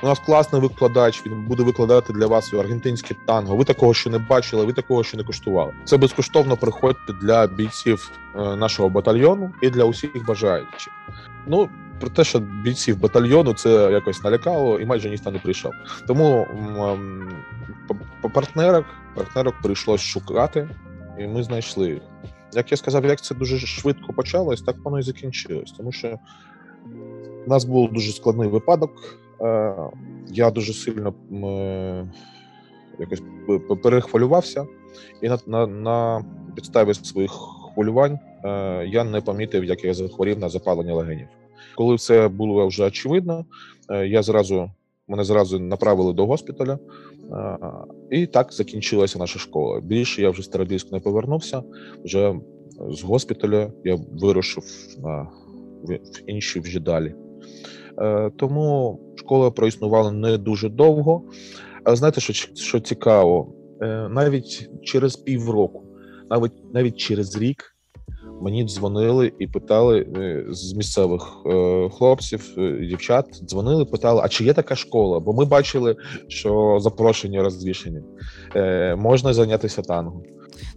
у 0.02 0.06
нас 0.06 0.18
класний 0.18 0.62
викладач. 0.62 1.26
Він 1.26 1.44
буде 1.44 1.62
викладати 1.62 2.12
для 2.12 2.26
вас 2.26 2.54
аргентинське 2.54 3.14
танго. 3.26 3.56
Ви 3.56 3.64
такого 3.64 3.94
ще 3.94 4.10
не 4.10 4.18
бачили, 4.18 4.64
ви 4.64 4.72
такого 4.72 5.04
ще 5.04 5.16
не 5.16 5.24
коштували. 5.24 5.72
Це 5.84 5.96
безкоштовно 5.96 6.56
приходьте 6.56 7.12
для 7.22 7.46
бійців 7.46 8.10
е, 8.36 8.56
нашого 8.56 8.88
батальйону 8.88 9.52
і 9.62 9.70
для 9.70 9.84
усіх 9.84 10.26
бажаючих. 10.26 10.92
Ну 11.46 11.68
про 12.00 12.10
те, 12.10 12.24
що 12.24 12.38
бійців 12.38 13.00
батальйону 13.00 13.54
це 13.54 13.90
якось 13.92 14.24
налякало, 14.24 14.78
і 14.78 14.86
майже 14.86 15.10
ніхто 15.10 15.30
не 15.30 15.38
прийшов. 15.38 15.72
Тому 16.06 16.46
по 18.22 18.30
партнерах 18.30 18.84
партнерок 19.14 19.54
прийшлось 19.62 20.00
шукати, 20.00 20.68
і 21.18 21.26
ми 21.26 21.42
знайшли 21.42 21.90
їх. 21.90 22.02
Як 22.52 22.70
я 22.70 22.76
сказав, 22.76 23.04
як 23.04 23.20
це 23.20 23.34
дуже 23.34 23.58
швидко 23.58 24.12
почалось, 24.12 24.62
так 24.62 24.76
воно 24.84 24.98
і 24.98 25.02
закінчилось. 25.02 25.74
Тому 25.76 25.92
що 25.92 26.18
у 27.46 27.50
нас 27.50 27.64
був 27.64 27.92
дуже 27.92 28.12
складний 28.12 28.48
випадок. 28.48 28.90
Е, 29.40 29.74
я 30.28 30.50
дуже 30.50 30.72
сильно 30.72 31.14
е, 31.32 32.06
якось 32.98 33.22
перехвилювався, 33.82 34.66
і 35.22 35.28
на 35.28 35.38
на, 35.46 35.66
на 35.66 36.24
підставі 36.54 36.94
своїх 36.94 37.30
хвилювань 37.74 38.18
е, 38.44 38.86
я 38.86 39.04
не 39.04 39.20
помітив, 39.20 39.64
як 39.64 39.84
я 39.84 39.94
захворів 39.94 40.38
на 40.38 40.48
запалення 40.48 40.94
легенів. 40.94 41.26
Коли 41.76 41.94
все 41.94 42.28
було 42.28 42.66
вже 42.66 42.84
очевидно, 42.84 43.44
я 44.06 44.22
зразу 44.22 44.70
мене 45.08 45.24
зразу 45.24 45.58
направили 45.58 46.12
до 46.12 46.26
госпіталя, 46.26 46.78
і 48.10 48.26
так 48.26 48.52
закінчилася 48.52 49.18
наша 49.18 49.38
школа. 49.38 49.80
Більше 49.80 50.22
я 50.22 50.30
вже 50.30 50.40
в 50.40 50.44
Старобільськ 50.44 50.92
не 50.92 51.00
повернувся. 51.00 51.62
Вже 52.04 52.34
з 52.90 53.02
госпіталя 53.02 53.72
я 53.84 53.98
вирушив 54.12 54.64
на 54.98 55.28
в 55.84 55.98
інші 56.26 56.60
вже 56.60 56.80
далі. 56.80 57.14
Тому 58.36 59.00
школа 59.28 59.50
проіснувала 59.50 60.12
не 60.12 60.38
дуже 60.38 60.68
довго. 60.68 61.22
Але 61.84 61.96
знаєте, 61.96 62.20
що 62.20 62.32
що 62.54 62.80
цікаво, 62.80 63.52
е, 63.82 64.08
навіть 64.10 64.70
через 64.82 65.16
півроку, 65.16 65.84
навіть 66.30 66.52
навіть 66.74 66.96
через 66.96 67.36
рік 67.36 67.74
мені 68.42 68.64
дзвонили 68.64 69.32
і 69.38 69.46
питали 69.46 70.06
е, 70.16 70.44
з 70.50 70.72
місцевих 70.72 71.22
хлопців, 71.92 72.54
дівчат, 72.88 73.40
дзвонили, 73.44 73.84
питали, 73.84 74.20
а 74.24 74.28
чи 74.28 74.44
є 74.44 74.54
така 74.54 74.76
школа? 74.76 75.20
Бо 75.20 75.32
ми 75.32 75.44
бачили, 75.44 75.96
що 76.28 76.78
запрошення 76.80 77.42
розвішені, 77.42 78.00
можна 78.96 79.34
зайнятися 79.34 79.82
танго. 79.82 80.22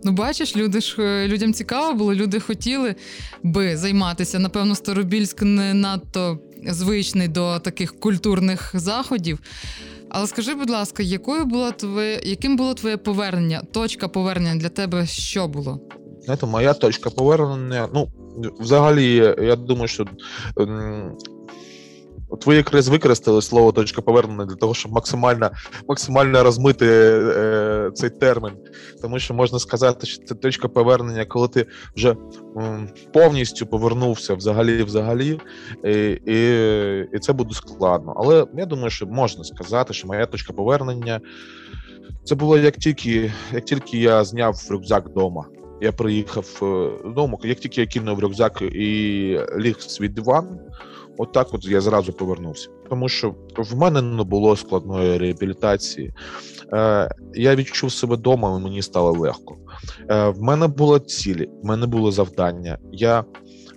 Ну, 0.04 0.12
бачиш, 0.12 0.56
люди 0.56 0.82
ж 0.82 0.96
людям 1.28 1.54
цікаво 1.54 1.94
було, 1.94 2.14
люди 2.14 2.40
хотіли 2.40 2.96
би 3.44 3.78
займатися. 3.78 4.40
Напевно, 4.40 4.76
Старобільськ 4.76 5.42
не 5.42 5.74
надто 5.74 6.40
звичний 6.68 7.28
до 7.28 7.60
таких 7.60 8.00
культурних 8.00 8.72
заходів. 8.74 9.40
Але 10.10 10.28
скажи, 10.28 10.56
будь 10.56 10.70
ласка, 10.70 11.04
якою 11.04 11.46
була 11.46 11.72
твоє, 11.72 12.22
яким 12.24 12.58
було 12.58 12.74
твоє 12.74 12.98
повернення? 12.98 13.62
Точка 13.72 14.08
повернення 14.08 14.62
для 14.62 14.70
тебе 14.70 15.06
що 15.06 15.48
було? 15.48 15.80
Це 16.40 16.46
моя 16.46 16.74
точка 16.74 17.10
повернення. 17.10 17.90
Ну, 17.94 18.08
взагалі, 18.60 19.36
я 19.42 19.56
думаю, 19.56 19.88
що 19.88 20.06
От 22.32 22.46
ви 22.46 22.56
якраз 22.56 22.88
використали 22.88 23.42
слово 23.42 23.72
точка 23.72 24.02
повернення 24.02 24.46
для 24.46 24.56
того, 24.56 24.74
щоб 24.74 24.92
максимально 24.92 25.50
максимально 25.90 26.44
розмити 26.44 26.88
е, 26.88 27.92
цей 27.94 28.10
термін. 28.10 28.52
Тому 29.02 29.20
що 29.20 29.34
можна 29.34 29.60
сказати, 29.60 30.08
що 30.08 30.26
це 30.26 30.36
точка 30.36 30.68
повернення, 30.68 31.26
коли 31.26 31.48
ти 31.48 31.66
вже 31.96 32.16
м, 32.58 32.90
повністю 33.14 33.66
повернувся 33.66 34.34
взагалі, 34.34 34.84
взагалі, 34.84 35.40
і, 35.86 35.92
і, 36.26 36.40
і 37.14 37.20
це 37.20 37.34
буде 37.34 37.54
складно. 37.54 38.14
Але 38.18 38.46
я 38.58 38.66
думаю, 38.66 38.90
що 38.90 39.06
можна 39.06 39.44
сказати, 39.44 39.94
що 39.94 40.08
моя 40.08 40.26
точка 40.26 40.54
повернення 40.54 41.22
це 42.24 42.36
було 42.36 42.58
як 42.58 42.78
тільки, 42.78 43.34
як 43.54 43.66
тільки 43.66 43.98
я 43.98 44.24
зняв 44.24 44.68
рюкзак 44.70 45.10
вдома. 45.10 45.46
Я 45.82 45.92
приїхав 45.92 46.60
е, 46.62 46.90
додому, 47.04 47.40
як 47.44 47.60
тільки 47.60 47.82
я 47.82 47.88
кинув 47.88 48.20
рюкзак 48.20 48.62
і 48.62 49.40
ліг 49.58 49.76
в 49.80 49.82
свій 49.82 50.08
диван. 50.08 50.60
Отак, 51.18 51.48
от, 51.48 51.54
от 51.56 51.66
я 51.66 51.82
зразу 51.82 52.14
повернувся, 52.14 52.70
тому 52.90 53.10
що 53.10 53.36
в 53.58 53.76
мене 53.76 54.02
не 54.02 54.24
було 54.24 54.56
складної 54.56 55.18
реабілітації. 55.18 56.14
Е, 56.74 57.10
Я 57.34 57.56
відчув 57.56 57.92
себе 57.92 58.16
вдома, 58.16 58.58
і 58.60 58.64
мені 58.64 58.82
стало 58.82 59.12
легко. 59.12 59.58
Е, 60.10 60.30
В 60.30 60.42
мене 60.42 60.68
були 60.68 61.00
цілі, 61.00 61.50
в 61.64 61.66
мене 61.66 61.86
було 61.86 62.12
завдання. 62.12 62.78
Я 62.92 63.24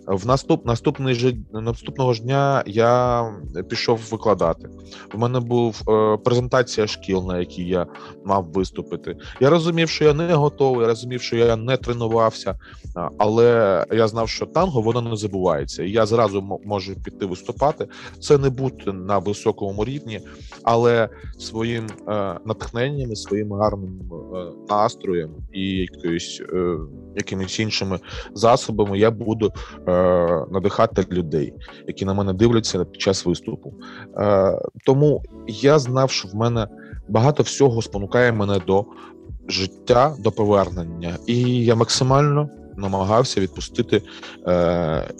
в 0.07 0.27
наступ 0.27 0.67
наступний 0.67 1.15
же 1.15 1.37
наступного 1.53 2.13
ж 2.13 2.23
дня 2.23 2.63
я 2.67 3.25
пішов 3.69 4.01
викладати. 4.11 4.69
У 5.15 5.19
мене 5.19 5.41
був 5.41 5.83
е, 5.89 6.17
презентація 6.17 6.87
шкіл, 6.87 7.27
на 7.27 7.39
якій 7.39 7.65
я 7.65 7.87
мав 8.25 8.45
виступити. 8.45 9.17
Я 9.41 9.51
розумів, 9.51 9.89
що 9.89 10.05
я 10.05 10.15
не 10.15 10.35
готовий, 10.35 10.81
я 10.81 10.87
розумів, 10.87 11.23
що 11.23 11.37
я 11.37 11.57
не 11.57 11.77
тренувався, 11.77 12.59
але 13.19 13.87
я 13.93 14.09
знав, 14.09 14.29
що 14.29 14.47
танго 14.47 14.81
воно 14.81 15.03
не 15.03 15.17
забувається. 15.17 15.83
І 15.83 15.91
Я 15.91 16.07
зразу 16.07 16.61
можу 16.65 16.95
піти 16.95 17.27
виступати. 17.27 17.87
Це 18.21 18.39
не 18.39 18.51
бути 18.51 18.93
на 18.93 19.19
високому 19.19 19.85
рівні, 19.85 20.21
але 20.63 21.09
своїм 21.39 21.87
е, 22.09 22.39
натхненням, 22.45 23.17
своїм 23.17 23.53
гарним 23.53 24.01
е, 24.13 24.53
настроєм 24.69 25.31
і 25.53 25.71
якоюсь 25.71 26.43
е, 26.53 26.77
якимись 27.17 27.61
іншими 27.61 27.99
засобами 28.35 28.99
я 28.99 29.11
буду. 29.11 29.53
Е, 29.89 30.47
надихати 30.51 31.07
людей, 31.13 31.55
які 31.87 32.05
на 32.05 32.15
мене 32.15 32.33
дивляться 32.33 32.85
під 32.85 33.01
час 33.01 33.27
виступу. 33.27 33.75
Е, 34.17 34.59
тому 34.87 35.23
я 35.47 35.79
знав, 35.79 36.11
що 36.11 36.29
в 36.29 36.35
мене 36.35 36.69
багато 37.09 37.43
всього 37.43 37.83
спонукає 37.83 38.33
мене 38.33 38.61
до 38.67 38.85
життя, 39.49 40.17
до 40.19 40.33
повернення, 40.33 41.17
і 41.27 41.65
я 41.65 41.75
максимально 41.75 42.49
намагався 42.77 43.41
відпустити 43.41 44.03
е, 44.47 45.11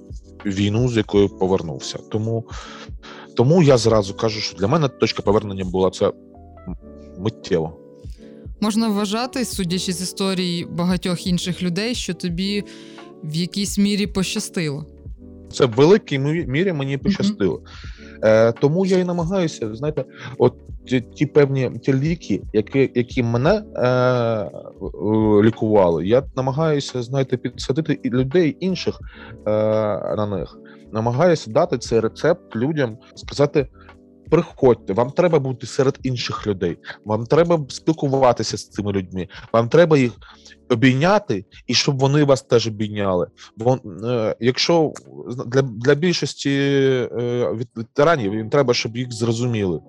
війну, 0.47 0.89
з 0.89 0.97
якою 0.97 1.29
повернувся. 1.29 1.99
Тому, 2.11 2.45
Тому 3.37 3.63
я 3.63 3.77
зразу 3.77 4.15
кажу, 4.15 4.41
що 4.41 4.57
для 4.57 4.67
мене 4.67 4.89
точка 4.89 5.23
повернення 5.23 5.65
була 5.65 5.91
це 5.91 6.13
миттєво. 7.19 7.84
Можна 8.65 8.89
вважати, 8.89 9.45
судячи 9.45 9.93
з 9.93 10.01
історії 10.03 10.67
багатьох 10.71 11.27
інших 11.27 11.63
людей, 11.63 11.95
що 11.95 12.15
тобі 12.15 12.65
в 13.25 13.35
якійсь 13.35 13.79
мірі 13.79 14.07
пощастило. 14.07 14.87
Це 15.53 15.67
в 15.67 15.71
великій 15.71 16.19
мірі 16.19 16.73
мені 16.73 16.99
пощастило. 16.99 17.63
Е, 18.23 18.53
Тому 18.53 18.87
я 18.87 18.99
і 18.99 19.05
намагаюся, 19.05 19.75
знаєте, 19.75 20.05
от 20.39 20.55
ті, 20.87 21.01
ті 21.01 21.27
певні 21.27 21.71
ті 21.83 21.95
ліки, 21.95 22.43
які 22.53 22.91
які 22.95 23.23
мене 23.23 23.63
е, 23.77 24.51
лікували, 25.43 26.07
я 26.07 26.23
намагаюся 26.37 27.03
знаєте, 27.03 27.37
підсадити 27.37 28.01
і 28.03 28.11
людей 28.11 28.57
інших 28.61 29.01
е, 29.47 29.51
на 30.17 30.27
них. 30.27 30.59
Намагаюся 30.93 31.51
дати 31.51 31.79
цей 31.79 32.01
рецепт 32.01 32.57
людям, 32.57 32.99
сказати. 33.15 33.69
Приходьте, 34.35 34.93
вам 34.93 35.11
треба 35.11 35.39
бути 35.39 35.67
серед 35.67 35.99
інших 36.03 36.47
людей. 36.47 36.79
Вам 37.05 37.27
треба 37.27 37.65
спілкуватися 37.69 38.57
з 38.57 38.69
цими 38.69 38.93
людьми. 38.93 39.29
Вам 39.53 39.69
треба 39.69 39.99
їх 39.99 40.13
обійняти, 40.71 41.45
і 41.67 41.75
щоб 41.75 41.99
вони 41.99 42.25
вас 42.25 42.43
теж 42.43 42.67
обійняли. 42.67 43.27
Бо 43.57 43.79
е, 44.05 44.37
якщо 44.41 44.93
для 45.47 45.63
для 45.63 45.95
більшості 45.95 46.51
е, 46.51 47.09
ветеранів 47.75 48.35
їм 48.35 48.51
треба, 48.51 48.75
щоб 48.75 48.97
їх 48.97 49.13
зрозуміли. 49.13 49.81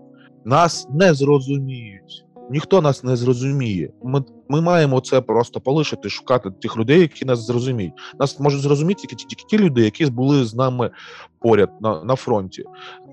Нас 0.46 0.88
не 0.90 1.14
зрозуміють. 1.14 2.25
Ніхто 2.50 2.82
нас 2.82 3.04
не 3.04 3.16
зрозуміє. 3.16 3.90
Ми 4.04 4.24
ми 4.50 4.62
маємо 4.62 5.02
це 5.02 5.22
просто 5.22 5.62
полишити, 5.62 6.10
шукати 6.10 6.52
тих 6.62 6.78
людей, 6.78 7.00
які 7.00 7.26
нас 7.26 7.46
зрозуміють. 7.46 7.94
Нас 8.20 8.40
можуть 8.40 8.62
зрозуміти 8.62 9.02
тільки 9.02 9.16
ті, 9.16 9.36
ті 9.50 9.58
люди, 9.58 9.82
які 9.82 10.06
були 10.06 10.46
з 10.46 10.56
нами 10.56 10.92
поряд 11.40 11.70
на 11.82 12.04
на 12.04 12.16
фронті, 12.16 12.64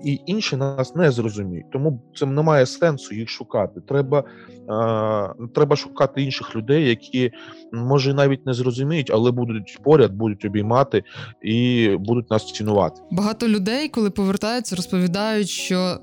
і 0.05 0.19
інші 0.25 0.55
нас 0.55 0.95
не 0.95 1.11
зрозуміють. 1.11 1.71
Тому 1.71 2.01
це 2.15 2.25
немає 2.25 2.65
сенсу 2.65 3.15
їх 3.15 3.29
шукати. 3.29 3.81
Треба 3.87 4.19
е, 4.19 5.47
треба 5.55 5.75
шукати 5.75 6.21
інших 6.21 6.55
людей, 6.55 6.89
які 6.89 7.31
може 7.73 8.13
навіть 8.13 8.45
не 8.45 8.53
зрозуміють, 8.53 9.11
але 9.13 9.31
будуть 9.31 9.79
поряд, 9.83 10.13
будуть 10.13 10.45
обіймати 10.45 11.03
і 11.41 11.89
будуть 11.99 12.31
нас 12.31 12.51
цінувати. 12.51 13.01
Багато 13.11 13.47
людей, 13.47 13.89
коли 13.89 14.09
повертаються, 14.09 14.75
розповідають, 14.75 15.49
що 15.49 15.97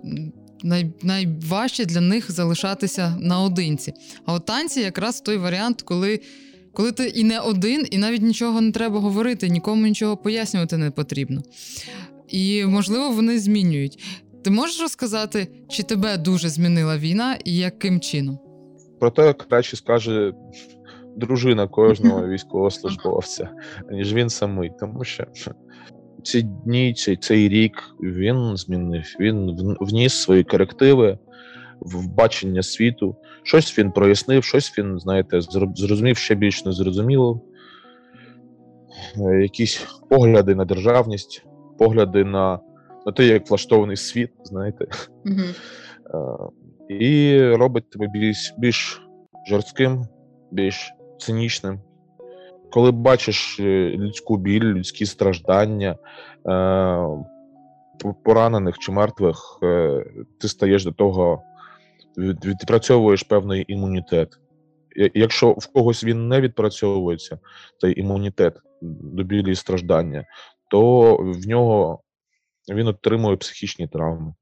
най, 0.64 0.92
найважче 1.02 1.84
для 1.84 2.00
них 2.00 2.30
залишатися 2.30 3.16
наодинці. 3.20 3.92
А 4.26 4.32
от 4.32 4.46
танці 4.46 4.80
якраз 4.80 5.20
той 5.20 5.36
варіант, 5.36 5.82
коли. 5.82 6.20
Коли 6.72 6.92
ти 6.92 7.08
і 7.08 7.24
не 7.24 7.40
один, 7.40 7.86
і 7.90 7.98
навіть 7.98 8.22
нічого 8.22 8.60
не 8.60 8.72
треба 8.72 9.00
говорити, 9.00 9.48
нікому 9.48 9.86
нічого 9.86 10.16
пояснювати 10.16 10.76
не 10.76 10.90
потрібно. 10.90 11.42
І, 12.28 12.64
можливо, 12.64 13.10
вони 13.10 13.38
змінюють. 13.38 13.98
Ти 14.44 14.50
можеш 14.50 14.80
розказати, 14.80 15.48
чи 15.68 15.82
тебе 15.82 16.16
дуже 16.16 16.48
змінила 16.48 16.98
війна 16.98 17.38
і 17.44 17.56
яким 17.56 18.00
чином? 18.00 18.38
Про 19.00 19.10
те, 19.10 19.32
краще 19.32 19.76
скаже 19.76 20.32
дружина 21.16 21.68
кожного 21.68 22.28
військовослужбовця, 22.28 23.48
ніж 23.90 24.14
він 24.14 24.30
самий. 24.30 24.70
Тому 24.80 25.04
що 25.04 25.24
ці 26.20 26.42
дні, 26.42 26.94
цей, 26.94 27.16
цей 27.16 27.48
рік 27.48 27.94
він 28.00 28.56
змінив, 28.56 29.16
він 29.20 29.76
вніс 29.80 30.14
свої 30.14 30.44
корективи 30.44 31.18
в 31.80 32.08
бачення 32.08 32.62
світу. 32.62 33.16
Щось 33.42 33.78
він 33.78 33.92
прояснив, 33.92 34.44
щось 34.44 34.78
він, 34.78 34.98
знаєте, 34.98 35.40
зрозумів 35.40 36.16
ще 36.16 36.34
більш 36.34 36.64
незрозуміло. 36.64 37.40
Е, 39.16 39.42
якісь 39.42 39.86
погляди 40.10 40.54
на 40.54 40.64
державність, 40.64 41.44
погляди 41.78 42.24
на 42.24 42.60
на 43.06 43.12
те, 43.12 43.26
як 43.26 43.50
влаштований 43.50 43.96
світ, 43.96 44.30
знаєте, 44.44 44.86
mm-hmm. 45.24 45.54
і 46.88 47.40
робить 47.54 47.90
тебе 47.90 48.06
більш 48.08 48.54
більш 48.58 49.02
жорстким, 49.48 50.04
більш 50.50 50.92
цинічним. 51.18 51.80
Коли 52.70 52.90
бачиш 52.90 53.60
е, 53.60 53.90
людську 53.90 54.36
біль, 54.36 54.64
людські 54.64 55.06
страждання 55.06 55.96
поранених 58.24 58.78
чи 58.78 58.92
мертвих, 58.92 59.58
ти 60.40 60.48
стаєш 60.48 60.84
до 60.84 60.92
того, 60.92 61.42
відпрацьовуєш 62.18 63.22
певний 63.22 63.64
імунітет. 63.68 64.28
Якщо 65.14 65.52
в 65.52 65.66
когось 65.72 66.04
він 66.04 66.28
не 66.28 66.40
відпрацьовується, 66.40 67.38
цей 67.78 68.00
імунітет 68.00 68.56
до 68.82 69.22
білі 69.22 69.52
і 69.52 69.54
страждання, 69.54 70.24
то 70.70 71.16
в 71.16 71.46
нього 71.46 72.00
він 72.72 72.86
отримує 72.86 73.36
психічні 73.36 73.88
травми, 73.88 74.34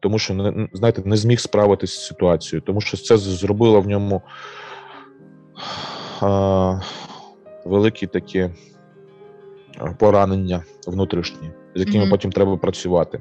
тому 0.00 0.18
що 0.18 0.34
не 0.34 0.68
знаєте, 0.72 1.02
не 1.04 1.16
зміг 1.16 1.40
справитися 1.40 2.00
з 2.00 2.06
ситуацією, 2.06 2.62
тому 2.66 2.80
що 2.80 2.96
це 2.96 3.16
зробило 3.16 3.80
в 3.80 3.88
ньому 3.88 4.22
великі 7.64 8.06
такі 8.06 8.50
поранення 9.98 10.64
внутрішні, 10.86 11.50
з 11.74 11.80
якими 11.80 12.04
mm-hmm. 12.04 12.10
потім 12.10 12.32
треба 12.32 12.56
працювати. 12.56 13.20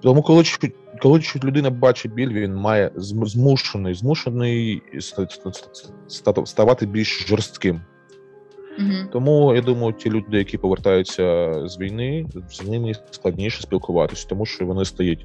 Тому, 0.00 0.22
коли 0.22 0.44
коли 1.02 1.20
людина 1.44 1.70
бачить 1.70 2.12
біль, 2.12 2.32
він 2.32 2.54
має 2.54 2.90
змушений, 2.96 3.94
змушений 3.94 4.82
ставати 6.44 6.86
більш 6.86 7.26
жорстким. 7.28 7.80
Тому 9.12 9.54
я 9.54 9.60
думаю, 9.60 9.92
ті 9.92 10.10
люди, 10.10 10.38
які 10.38 10.58
повертаються 10.58 11.54
з 11.68 11.78
війни, 11.78 12.26
з 12.50 12.68
ними 12.68 12.92
складніше 13.10 13.62
спілкуватися, 13.62 14.26
тому 14.28 14.46
що 14.46 14.66
вони 14.66 14.84
стають 14.84 15.24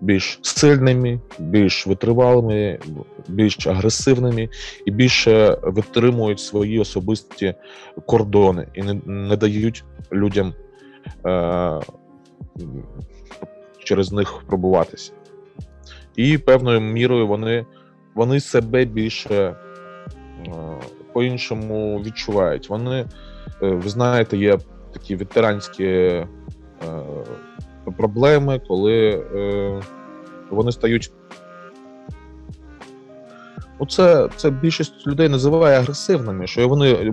більш 0.00 0.38
сильними, 0.42 1.20
більш 1.38 1.86
витривалими, 1.86 2.78
більш 3.28 3.66
агресивними 3.66 4.48
і 4.86 4.90
більше 4.90 5.58
витримують 5.62 6.40
свої 6.40 6.80
особисті 6.80 7.54
кордони 8.06 8.66
і 8.74 8.82
не, 8.82 8.94
не 9.06 9.36
дають 9.36 9.84
людям 10.12 10.54
е, 11.26 11.80
через 13.84 14.12
них 14.12 14.42
пробуватися. 14.46 15.12
І 16.16 16.38
певною 16.38 16.80
мірою 16.80 17.26
вони, 17.26 17.66
вони 18.14 18.40
себе 18.40 18.84
більше. 18.84 19.56
Е, 20.46 20.80
по-іншому 21.12 22.02
відчувають. 22.06 22.70
Вони, 22.70 23.06
е, 23.62 23.70
ви 23.70 23.88
знаєте, 23.88 24.36
є 24.36 24.58
такі 24.92 25.16
ветеранські 25.16 25.84
е, 25.84 26.26
проблеми, 27.96 28.60
коли 28.68 29.24
е, 29.34 29.82
вони 30.50 30.72
стають. 30.72 31.12
Оце 33.78 34.28
це 34.36 34.50
більшість 34.50 35.06
людей 35.06 35.28
називає 35.28 35.78
агресивними, 35.78 36.46
що 36.46 36.68
вони 36.68 37.10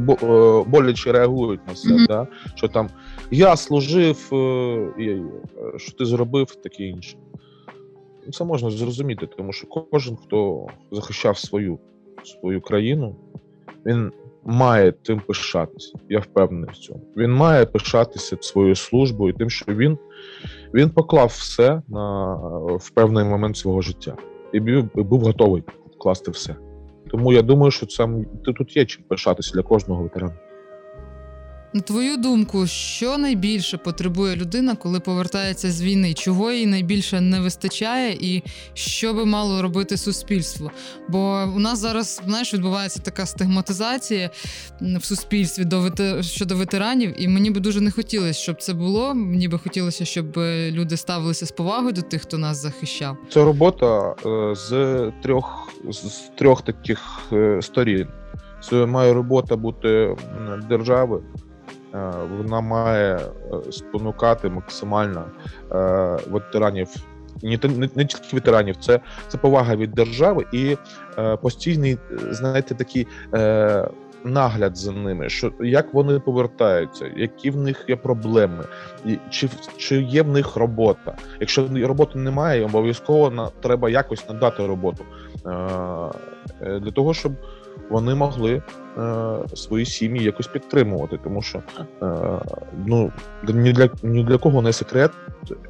боляче 0.68 1.12
реагують 1.12 1.68
на 1.68 1.74
це. 1.74 1.90
Mm-hmm. 1.90 2.08
Да? 2.08 2.28
Що 2.56 2.68
там 2.68 2.90
я 3.32 3.56
служив, 3.56 4.18
що 5.78 5.92
ти 5.98 6.06
зробив, 6.06 6.56
таке 6.56 6.84
інше. 6.84 7.18
Це 8.34 8.44
можна 8.44 8.72
зрозуміти, 8.72 9.28
тому 9.38 9.54
що 9.54 9.68
кожен, 9.68 10.16
хто 10.16 10.68
захищав 10.92 11.38
свою 11.38 11.80
свою 12.24 12.62
країну, 12.62 13.16
він 13.88 14.12
має 14.46 14.92
тим 14.92 15.20
пишатися. 15.20 16.00
Я 16.10 16.20
впевнений 16.20 16.70
в 16.74 16.78
цьому. 16.78 17.02
Він 17.18 17.32
має 17.32 17.66
пишатися 17.66 18.38
своєю 18.42 18.76
службою, 18.76 19.34
тим, 19.34 19.50
що 19.50 19.74
він 19.74 19.98
він 20.74 20.90
поклав 20.90 21.28
все 21.28 21.82
на 21.88 22.36
в 22.76 22.90
певний 22.90 23.24
момент 23.24 23.58
свого 23.58 23.82
життя 23.82 24.16
і 24.54 24.60
був, 24.60 25.06
був 25.06 25.22
готовий 25.22 25.64
вкласти 25.96 26.32
все. 26.32 26.56
Тому 27.12 27.34
я 27.34 27.42
думаю, 27.42 27.72
що 27.72 27.86
це 27.86 28.08
тут 28.44 28.78
є 28.78 28.86
чим 28.86 29.04
пишатися 29.04 29.52
для 29.54 29.62
кожного 29.62 30.04
ветерана. 30.04 30.36
На 31.78 31.84
твою 31.84 32.18
думку, 32.18 32.68
що 32.68 33.18
найбільше 33.18 33.78
потребує 33.78 34.36
людина, 34.36 34.76
коли 34.76 35.00
повертається 35.00 35.72
з 35.72 35.82
війни? 35.82 36.14
Чого 36.14 36.52
їй 36.52 36.66
найбільше 36.66 37.22
не 37.22 37.40
вистачає, 37.40 38.18
і 38.22 38.44
що 38.74 39.14
би 39.14 39.26
мало 39.26 39.62
робити 39.62 39.98
суспільство? 39.98 40.72
Бо 41.10 41.52
у 41.56 41.60
нас 41.60 41.80
зараз 41.80 42.22
знаєш, 42.26 42.54
відбувається 42.54 43.00
така 43.00 43.26
стигматизація 43.26 44.30
в 44.82 45.04
суспільстві 45.04 45.66
до 45.66 45.92
щодо 46.22 46.56
ветеранів, 46.56 47.24
і 47.24 47.28
мені 47.28 47.52
би 47.52 47.60
дуже 47.60 47.82
не 47.82 47.92
хотілося, 47.92 48.34
щоб 48.34 48.62
це 48.62 48.74
було. 48.74 49.14
Мені 49.14 49.48
би 49.48 49.60
хотілося, 49.60 50.06
щоб 50.06 50.40
е, 50.40 50.72
люди 50.72 50.98
ставилися 50.98 51.46
з 51.46 51.52
повагою 51.52 51.94
до 51.94 52.02
тих, 52.02 52.22
хто 52.22 52.38
нас 52.38 52.62
захищав. 52.62 53.18
Це 53.30 53.44
робота 53.44 54.16
е, 54.26 54.56
з 54.56 54.72
трьох 55.24 55.74
з 55.90 56.22
трьох 56.38 56.62
таких 56.62 57.00
е, 57.34 57.62
сторін. 57.62 58.08
Це 58.70 58.86
має 58.86 59.14
робота 59.14 59.56
бути 59.56 60.16
держави. 60.70 61.22
Е, 61.98 62.12
вона 62.38 62.62
має 62.62 63.16
е, 63.16 63.72
спонукати 63.72 64.50
максимально 64.50 65.26
е, 65.72 65.76
ветеранів. 66.30 66.88
Не, 67.44 67.60
не 67.64 67.90
не, 67.96 68.06
тільки 68.06 68.28
ветеранів, 68.36 68.76
це 68.76 69.00
це 69.28 69.38
повага 69.38 69.76
від 69.76 69.92
держави 69.92 70.46
і 70.54 70.78
е, 71.18 71.36
постійний, 71.36 71.98
знаєте, 72.32 72.76
такий 72.76 73.08
е, 73.34 73.88
нагляд 74.24 74.78
за 74.78 74.92
ними, 74.92 75.30
що 75.30 75.52
як 75.60 75.94
вони 75.94 76.20
повертаються, 76.20 77.12
які 77.16 77.52
в 77.52 77.58
них 77.58 77.86
є 77.88 77.96
проблеми, 77.96 78.64
і, 79.06 79.18
чи 79.30 79.50
чи 79.78 80.02
є 80.02 80.22
в 80.22 80.28
них 80.28 80.56
робота. 80.56 81.16
Якщо 81.40 81.68
роботи 81.74 82.20
немає, 82.20 82.66
обов'язково 82.66 83.30
на, 83.30 83.50
треба 83.62 83.90
якось 83.90 84.30
надати 84.30 84.68
роботу 84.68 85.04
е, 85.46 86.80
для 86.80 86.92
того, 86.92 87.14
щоб 87.14 87.32
вони 87.90 88.16
могли 88.16 88.54
е, 88.54 88.62
свої 89.54 89.86
сім'ї 89.86 90.24
якось 90.24 90.48
підтримувати, 90.48 91.20
тому 91.24 91.42
що 91.42 91.62
е, 92.02 92.16
ну 92.86 93.12
ні 93.48 93.74
для 93.74 93.90
ні 94.04 94.24
для 94.24 94.38
кого 94.38 94.62
не 94.62 94.74
секрет, 94.74 95.12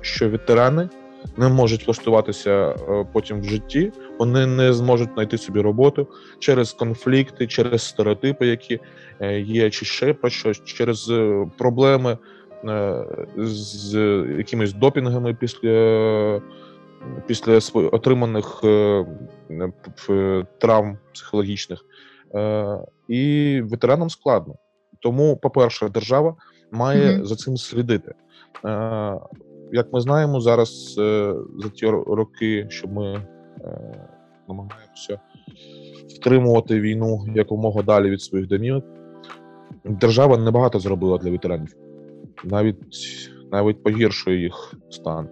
що 0.02 0.30
ветерани 0.30 0.90
не 1.38 1.50
можуть 1.50 1.88
влаштуватися 1.88 2.70
е, 2.70 3.06
потім 3.14 3.42
в 3.42 3.44
житті, 3.44 3.92
вони 4.20 4.46
не 4.46 4.74
зможуть 4.74 5.10
знайти 5.14 5.38
собі 5.38 5.62
роботу 5.62 6.08
через 6.40 6.74
конфлікти, 6.74 7.48
через 7.48 7.82
стереотипи, 7.82 8.48
які 8.48 8.80
е, 9.20 9.40
є, 9.40 9.70
чи 9.70 9.86
ще 9.86 10.14
про 10.14 10.30
щось, 10.30 10.64
через 10.64 11.10
е, 11.10 11.50
проблеми 11.58 12.18
з 13.38 13.96
якимись 14.38 14.74
допінгами 14.74 15.34
після. 15.34 16.42
Після 17.28 17.60
отриманих 17.74 18.62
травм 20.58 20.98
психологічних, 21.14 21.86
і 23.08 23.62
ветеранам 23.62 24.10
складно. 24.10 24.56
Тому, 25.00 25.38
по-перше, 25.38 25.90
держава 25.90 26.36
має 26.72 27.12
mm-hmm. 27.12 27.26
за 27.26 27.36
цим 27.36 27.58
слідити. 27.58 28.14
Е, 28.66 29.20
як 29.72 29.94
ми 29.94 30.02
знаємо, 30.02 30.42
зараз 30.42 30.96
е, 31.00 31.34
за 31.58 31.70
ті 31.70 31.88
роки, 31.90 32.66
що 32.70 32.88
ми 32.88 33.28
намагаємося 34.48 35.20
втримувати 36.10 36.80
війну 36.80 37.26
якомога 37.36 37.82
далі 37.82 38.10
від 38.10 38.22
своїх 38.22 38.48
домівок, 38.48 38.86
держава 39.86 40.38
небагато 40.38 40.80
зробила 40.80 41.18
для 41.18 41.32
ветеранів, 41.32 41.76
навіть 42.44 42.78
навіть 43.52 43.84
погіршує 43.84 44.42
їх 44.42 44.74
стан. 44.90 45.30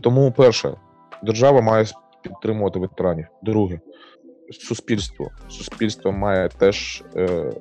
Тому, 0.00 0.32
перше, 0.32 0.76
держава 1.22 1.60
має 1.60 1.84
підтримувати 2.22 2.78
ветеранів. 2.78 3.26
Друге, 3.42 3.80
суспільство. 4.50 5.30
Суспільство 5.48 6.12
має 6.12 6.48
теж 6.48 7.02
е, 7.16 7.52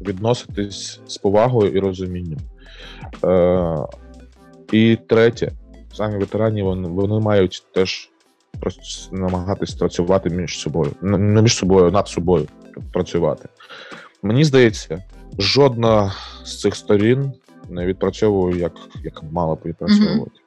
відноситись 0.00 1.00
з 1.06 1.18
повагою 1.18 1.72
і 1.72 1.78
розумінням. 1.78 2.40
Е, 3.24 3.86
І 4.72 4.98
третє, 5.06 5.52
самі 5.92 6.18
ветерані 6.18 6.62
вони, 6.62 6.88
вони 6.88 7.20
мають 7.20 7.62
теж 7.74 8.10
намагатись 9.12 9.74
працювати 9.74 10.30
між 10.30 10.58
собою. 10.58 10.92
Не 11.02 11.42
між 11.42 11.56
собою, 11.56 11.90
над 11.90 12.08
собою 12.08 12.46
працювати. 12.92 13.48
Мені 14.22 14.44
здається, 14.44 15.02
жодна 15.38 16.12
з 16.44 16.60
цих 16.60 16.76
сторін 16.76 17.32
не 17.68 17.86
відпрацьовує 17.86 18.58
як 18.58 18.72
як 19.04 19.22
мало 19.32 19.54
б 19.54 19.58
відпрацьовувати. 19.64 20.40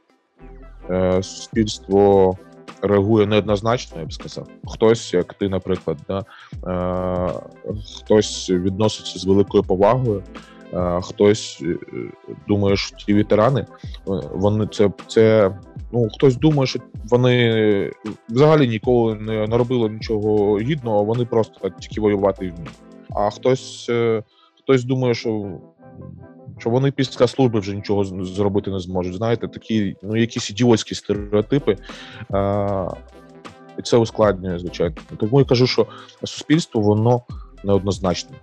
Mm-hmm. 0.89 1.23
Суспільство 1.23 2.37
реагує 2.81 3.25
неоднозначно, 3.25 3.99
я 3.99 4.05
б 4.05 4.13
сказав. 4.13 4.47
Хтось, 4.67 5.13
як 5.13 5.33
ти, 5.33 5.49
наприклад, 5.49 5.97
да, 6.07 6.23
е, 6.67 7.73
хтось 7.97 8.49
відноситься 8.49 9.19
з 9.19 9.25
великою 9.25 9.63
повагою, 9.63 10.23
е, 10.73 11.01
хтось 11.01 11.63
е, 11.63 11.77
думає, 12.47 12.77
що 12.77 12.97
ті 12.97 13.13
ветерани, 13.13 13.65
вони 14.33 14.67
це 14.67 14.89
це. 15.07 15.55
Ну, 15.91 16.09
хтось 16.09 16.35
думає, 16.35 16.67
що 16.67 16.79
вони 17.09 17.91
взагалі 18.29 18.67
ніколи 18.67 19.15
не 19.15 19.47
наробили 19.47 19.89
нічого 19.89 20.59
гідного, 20.59 21.03
вони 21.03 21.25
просто 21.25 21.69
тільки 21.69 22.01
воювати 22.01 22.39
вміють. 22.39 22.71
А 23.15 23.29
хтось 23.29 23.91
хтось 24.63 24.83
думає, 24.83 25.13
що 25.13 25.51
що 26.59 26.69
вони 26.69 26.91
після 26.91 27.27
служби 27.27 27.59
вже 27.59 27.75
нічого 27.75 28.03
зробити 28.25 28.71
не 28.71 28.79
зможуть. 28.79 29.15
Знаєте, 29.15 29.47
такі 29.47 29.95
ну 30.01 30.15
якісь 30.15 30.49
ідіотські 30.49 30.95
стереотипи. 30.95 31.77
А, 32.29 32.89
І 33.79 33.81
це 33.81 33.97
ускладнює, 33.97 34.59
звичайно. 34.59 34.95
Тому 35.17 35.39
я 35.39 35.45
кажу, 35.45 35.67
що 35.67 35.87
суспільство 36.23 36.81
воно 36.81 37.21
неоднозначно 37.63 38.35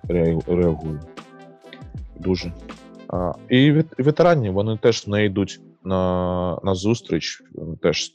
реагує. 0.49 1.01
Дуже. 2.21 2.53
А, 3.09 3.33
І 3.49 3.73
ветерані 3.99 4.51
вони 4.51 4.77
теж 4.77 5.07
не 5.07 5.25
йдуть 5.25 5.61
на 5.85 6.59
на 6.63 6.75
зустріч, 6.75 7.43
теж 7.83 8.13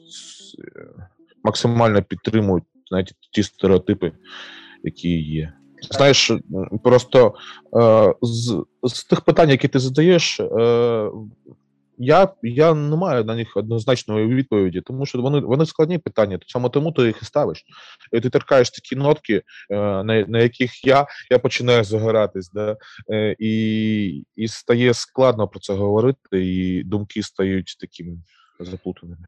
максимально 1.44 2.04
підтримують 2.04 2.64
навіть 2.92 3.14
ті 3.32 3.44
стереотипи, 3.44 4.12
які 4.84 5.22
є. 5.22 5.54
Знаєш, 5.92 6.32
просто 6.84 7.34
е, 7.78 8.14
з 8.22 8.64
з 8.84 9.04
тих 9.04 9.22
питань, 9.22 9.50
які 9.50 9.68
ти 9.68 9.80
задаєш, 9.80 10.40
е, 10.40 11.10
я 12.00 12.30
я 12.44 12.74
не 12.74 12.96
маю 12.96 13.24
на 13.24 13.36
них 13.36 13.58
однозначної 13.58 14.28
відповіді, 14.28 14.82
тому 14.82 15.06
що 15.06 15.22
вони 15.22 15.40
вони 15.40 15.66
складні 15.66 15.98
питання, 15.98 16.40
саме 16.48 16.70
тому 16.70 16.92
ти 16.92 17.02
їх 17.02 17.22
і 17.22 17.26
ставиш. 17.26 17.66
І 18.14 18.20
ти 18.20 18.30
торкаєш 18.30 18.70
такі 18.70 18.96
нотки, 18.96 19.42
е, 19.70 19.76
на 20.04 20.26
на 20.28 20.40
яких 20.40 20.86
я 20.86 21.08
я 21.32 21.40
починаю 21.40 21.84
загоратись, 21.84 22.50
да? 22.50 22.78
Е, 23.12 23.36
і 23.40 24.24
і 24.36 24.48
стає 24.48 24.94
складно 24.94 25.48
про 25.48 25.60
це 25.60 25.74
говорити, 25.74 26.46
і 26.46 26.84
думки 26.84 27.24
стають 27.24 27.78
такими 27.80 28.18
заплутаними. 28.60 29.26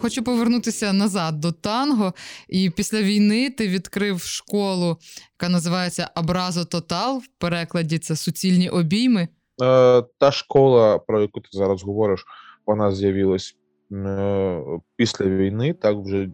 Хочу 0.00 0.22
повернутися 0.24 0.92
назад 0.92 1.40
до 1.40 1.52
танго. 1.52 2.14
І 2.48 2.70
після 2.70 3.02
війни 3.02 3.50
ти 3.50 3.68
відкрив 3.68 4.20
школу, 4.20 4.96
яка 5.40 5.52
називається 5.52 6.10
Абразо 6.14 6.64
Тотал. 6.64 7.18
В 7.18 7.26
перекладі 7.38 7.98
це 7.98 8.16
суцільні 8.16 8.68
обійми. 8.68 9.28
Е, 9.62 10.02
Та 10.18 10.30
школа, 10.30 10.98
про 10.98 11.20
яку 11.20 11.40
ти 11.40 11.48
зараз 11.52 11.82
говориш, 11.82 12.24
вона 12.66 12.92
з'явилась 12.92 13.56
е, 13.92 14.62
після 14.96 15.26
війни, 15.26 15.72
так 15.72 15.96
вже 15.96 16.28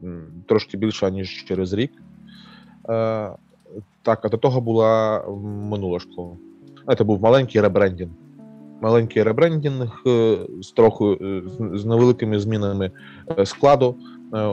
трошки 0.48 0.76
більше, 0.76 1.10
ніж 1.10 1.44
через 1.48 1.72
рік. 1.72 1.92
Е, 2.88 3.30
Так, 4.02 4.24
а 4.24 4.28
до 4.28 4.36
того 4.36 4.60
була 4.60 5.24
минула 5.70 5.98
школа. 5.98 6.36
Це 6.98 7.04
був 7.04 7.22
маленький 7.22 7.60
ребрендінг 7.60 8.10
маленький 8.84 9.22
ребрендінг 9.22 10.02
е, 10.06 10.36
з 10.62 10.70
трохи 10.72 11.04
е, 11.04 11.42
з 11.74 11.84
невеликими 11.84 12.40
змінами 12.40 12.90
е, 13.38 13.46
складу 13.46 13.96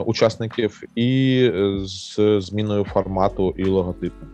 учасників 0.06 0.82
і 0.94 1.50
з 1.78 2.40
зміною 2.40 2.84
формату 2.84 3.54
і 3.56 3.64
логотипу. 3.64 4.26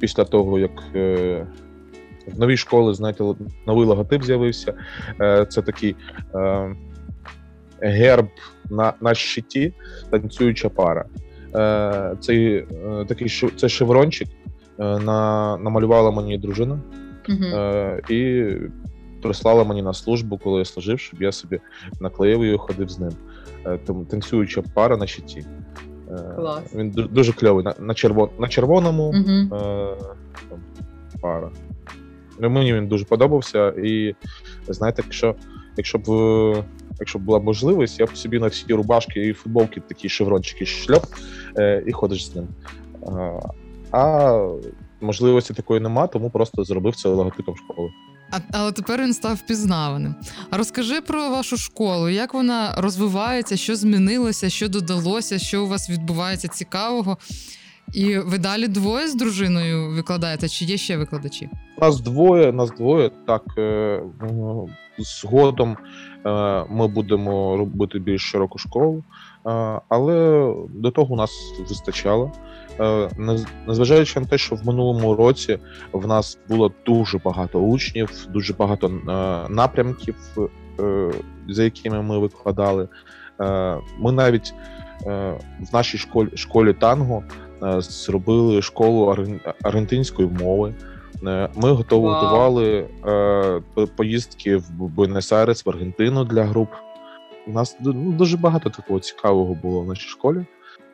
Після 0.00 0.24
того, 0.24 0.58
як 0.58 0.70
в 0.94 2.38
новій 2.38 2.56
школі, 2.56 2.94
знаєте, 2.94 3.24
новий 3.66 3.86
логотип 3.86 4.22
з'явився, 4.22 4.74
це 5.48 5.62
такий 5.62 5.96
герб 7.80 8.28
на 8.70 8.92
на 9.00 9.14
щиті, 9.14 9.72
танцююча 10.10 10.68
пара. 10.68 11.04
Цей 12.20 12.66
такий 13.08 13.28
це 13.56 13.68
шеврончик 13.68 14.28
на, 14.78 15.56
намалювала 15.56 16.10
мені 16.10 16.38
дружина. 16.38 16.78
Е, 17.28 18.02
І 18.08 18.52
прислала 19.22 19.64
мені 19.64 19.82
на 19.82 19.94
службу, 19.94 20.38
коли 20.38 20.58
я 20.58 20.64
служив, 20.64 21.00
щоб 21.00 21.22
я 21.22 21.32
собі 21.32 21.60
наклеїв 22.00 22.42
і 22.42 22.56
ходив 22.56 22.88
з 22.88 22.98
ним. 22.98 23.12
Е, 23.66 23.78
Тому 23.86 24.04
танцююча 24.04 24.62
пара 24.74 24.96
на 24.96 25.06
щиті. 25.06 25.44
Е, 26.10 26.34
Клас. 26.36 26.74
Він 26.74 26.90
дуже 26.90 27.32
кльовий. 27.32 27.64
На 27.64 27.74
на, 27.78 27.94
червон, 27.94 28.28
на 28.38 28.48
червоному 28.48 29.02
угу. 29.02 29.56
е, 29.56 29.96
пара. 31.20 31.50
Ну, 32.40 32.50
Мені 32.50 32.74
він 32.74 32.88
дуже 32.88 33.04
подобався. 33.04 33.68
І 33.68 34.14
знаєте, 34.68 35.02
якщо 35.04 35.34
якщо 35.76 35.98
б 35.98 36.06
якщо 37.00 37.18
б 37.18 37.22
була 37.22 37.38
можливість, 37.40 38.00
я 38.00 38.06
б 38.06 38.16
собі 38.16 38.38
на 38.38 38.46
всі 38.46 38.74
рубашки 38.74 39.26
і 39.26 39.32
футболки 39.32 39.80
такі 39.88 40.08
шеврончики 40.08 40.66
шльоп 40.66 41.04
е, 41.58 41.82
і 41.86 41.92
ходиш 41.92 42.26
з 42.26 42.36
ним. 42.36 42.48
Е, 43.02 43.40
а 43.92 44.32
можливості 45.00 45.54
такої 45.54 45.80
нема, 45.80 46.06
тому 46.06 46.30
просто 46.30 46.64
зробив 46.64 46.96
це 46.96 47.08
логотипом 47.08 47.56
школи. 47.56 47.90
А, 48.30 48.38
Але 48.52 48.72
тепер 48.72 49.02
він 49.02 49.14
став 49.14 49.34
впізнаваним. 49.34 50.14
А 50.50 50.56
розкажи 50.56 51.00
про 51.00 51.30
вашу 51.30 51.56
школу, 51.56 52.08
як 52.08 52.34
вона 52.34 52.74
розвивається, 52.76 53.56
що 53.56 53.76
змінилося, 53.76 54.50
що 54.50 54.68
додалося, 54.68 55.38
що 55.38 55.64
у 55.64 55.68
вас 55.68 55.90
відбувається 55.90 56.48
цікавого. 56.48 57.18
І 57.94 58.18
ви 58.18 58.38
далі 58.38 58.68
двоє 58.68 59.08
з 59.08 59.14
дружиною 59.14 59.90
викладаєте, 59.90 60.48
чи 60.48 60.64
є 60.64 60.76
ще 60.76 60.96
викладачі? 60.96 61.48
Нас 61.80 62.00
двоє, 62.00 62.52
нас 62.52 62.70
двоє. 62.70 63.10
Так 63.26 63.42
е, 63.58 64.02
згодом 64.98 65.76
е, 66.26 66.64
ми 66.70 66.88
будемо 66.88 67.56
робити 67.56 67.98
більш 67.98 68.22
широку 68.22 68.58
школу, 68.58 69.04
але 69.88 70.54
до 70.68 70.90
того 70.90 71.14
у 71.14 71.16
нас 71.16 71.30
вистачало. 71.68 72.32
Е, 72.80 73.08
незважаючи 73.66 74.20
на 74.20 74.26
те, 74.26 74.38
що 74.38 74.54
в 74.54 74.66
минулому 74.66 75.14
році 75.14 75.58
в 75.92 76.06
нас 76.06 76.38
було 76.48 76.72
дуже 76.86 77.18
багато 77.18 77.58
учнів, 77.58 78.26
дуже 78.28 78.54
багато 78.54 78.86
е, 78.86 78.90
напрямків, 79.52 80.16
е, 80.80 81.12
за 81.48 81.64
якими 81.64 82.02
ми 82.02 82.18
викладали. 82.18 82.88
Ми 83.98 84.12
навіть 84.12 84.54
в 85.60 85.72
нашій 85.72 85.98
школі 85.98 86.28
школі 86.34 86.72
танго 86.72 87.22
зробили 87.78 88.62
школу 88.62 89.16
аргентинської 89.62 90.28
мови. 90.28 90.74
Ми 91.56 91.72
готували 91.72 92.86
wow. 93.02 93.86
поїздки 93.96 94.56
в 94.56 94.70
Буенос-Айрес, 94.80 95.66
в 95.66 95.70
Аргентину 95.70 96.24
для 96.24 96.44
груп. 96.44 96.68
У 97.46 97.52
нас 97.52 97.76
ну, 97.80 98.12
дуже 98.12 98.36
багато 98.36 98.70
такого 98.70 99.00
цікавого 99.00 99.54
було 99.54 99.80
в 99.80 99.86
нашій 99.86 100.08
школі. 100.08 100.44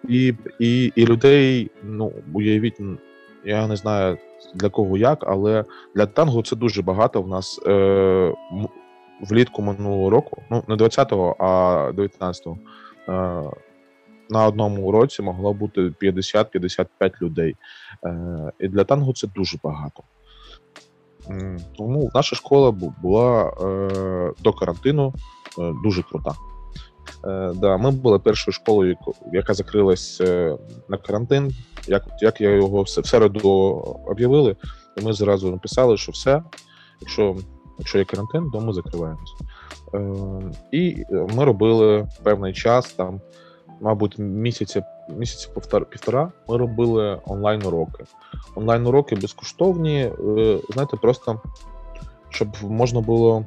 І 0.08 0.34
і, 0.58 0.92
і 0.96 1.06
людей, 1.06 1.70
ну 1.82 2.12
уявіть, 2.32 2.80
я 3.44 3.66
не 3.66 3.76
знаю 3.76 4.18
для 4.54 4.68
кого 4.68 4.96
як, 4.96 5.24
але 5.26 5.64
для 5.94 6.06
танго 6.06 6.42
це 6.42 6.56
дуже 6.56 6.82
багато. 6.82 7.22
В 7.22 7.28
нас 7.28 7.60
е, 7.66 8.34
влітку 9.20 9.62
минулого 9.62 10.10
року, 10.10 10.42
ну 10.50 10.64
не 10.68 10.74
20-го, 10.74 11.36
а 11.38 11.46
19-го, 11.90 12.58
е, 13.08 13.50
на 14.30 14.46
одному 14.46 14.86
уроці 14.86 15.22
могло 15.22 15.54
бути 15.54 15.80
50-55 15.80 17.22
людей. 17.22 17.56
Е, 18.04 18.52
І 18.58 18.68
для 18.68 18.84
танго 18.84 19.12
це 19.12 19.26
дуже 19.26 19.58
багато. 19.62 20.02
Тому 21.76 22.10
наша 22.14 22.36
школа 22.36 22.70
була 23.02 23.42
е, 23.42 24.32
до 24.42 24.52
карантину 24.52 25.14
е, 25.58 25.72
дуже 25.82 26.02
крута. 26.02 26.32
Е, 27.24 27.52
да, 27.54 27.76
Ми 27.76 27.90
були 27.90 28.18
першою 28.18 28.52
школою, 28.52 28.96
яка 29.32 29.54
закрилась 29.54 30.20
на 30.88 30.96
карантин. 30.96 31.52
Як 31.86 32.04
як 32.20 32.40
я 32.40 32.50
його 32.50 32.82
в 32.82 32.88
середу 32.88 33.50
об'явили, 34.06 34.56
і 34.96 35.04
ми 35.04 35.12
зразу 35.12 35.50
написали, 35.50 35.96
що 35.96 36.12
все, 36.12 36.42
якщо 37.00 37.36
якщо 37.78 37.98
є 37.98 38.04
карантин, 38.04 38.50
то 38.50 38.60
ми 38.60 38.72
закриваємося. 38.72 39.34
Е, 39.94 40.00
І 40.72 41.04
ми 41.34 41.44
робили 41.44 42.08
певний 42.22 42.52
час, 42.52 42.92
там, 42.92 43.20
мабуть, 43.82 44.18
місяця 44.18 44.84
місяці 45.08 45.48
півтора 45.90 46.32
ми 46.48 46.56
робили 46.56 47.20
онлайн-уроки. 47.26 48.04
Онлайн-уроки 48.54 49.16
безкоштовні, 49.16 50.00
е, 50.38 50.58
знаєте, 50.70 50.96
просто 50.96 51.42
щоб 52.28 52.48
можна 52.62 53.00
було 53.00 53.44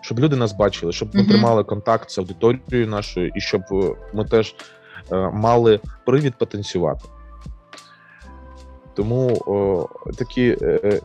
щоб 0.00 0.20
люди 0.20 0.36
нас 0.36 0.52
бачили, 0.52 0.92
щоб 0.92 1.14
ми 1.14 1.24
тримали 1.24 1.64
контакт 1.64 2.10
з 2.10 2.18
аудиторією 2.18 2.88
нашою, 2.88 3.32
і 3.34 3.40
щоб 3.40 3.62
ми 4.14 4.24
теж 4.24 4.54
е, 5.12 5.30
мали 5.30 5.80
привід 6.06 6.38
потанцювати. 6.38 7.08
Тому 8.94 9.40
такі 10.18 10.56
е, 10.62 11.00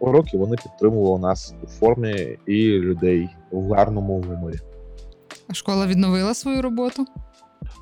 уроки 0.00 0.38
вони 0.38 0.56
підтримували 0.56 1.18
нас 1.18 1.54
у 1.62 1.66
формі 1.66 2.38
і 2.46 2.78
людей 2.78 3.28
в 3.50 3.72
гарному 3.72 4.22
гуморі. 4.22 4.58
А 5.48 5.54
школа 5.54 5.86
відновила 5.86 6.34
свою 6.34 6.62
роботу? 6.62 7.06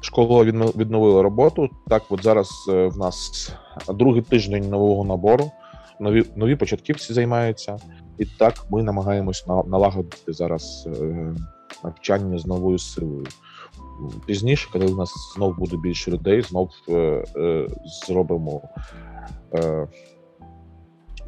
Школа 0.00 0.44
відновила 0.44 1.22
роботу. 1.22 1.70
Так, 1.88 2.02
от 2.08 2.22
зараз 2.22 2.50
е, 2.68 2.86
в 2.86 2.98
нас 2.98 3.52
другий 3.88 4.22
тиждень 4.22 4.70
нового 4.70 5.04
набору. 5.04 5.50
Нові 6.00 6.24
нові 6.36 6.56
початківці 6.56 7.12
займаються, 7.12 7.76
і 8.18 8.24
так 8.24 8.66
ми 8.70 8.82
намагаємось 8.82 9.46
налагодити 9.46 10.32
зараз 10.32 10.88
е, 11.00 11.34
навчання 11.84 12.38
з 12.38 12.46
новою 12.46 12.78
силою. 12.78 13.26
Пізніше, 14.26 14.68
коли 14.72 14.86
у 14.86 14.96
нас 14.96 15.12
знов 15.36 15.58
буде 15.58 15.76
більше 15.76 16.10
людей, 16.10 16.42
знов 16.42 16.70
е, 16.88 17.24
зробимо 18.06 18.62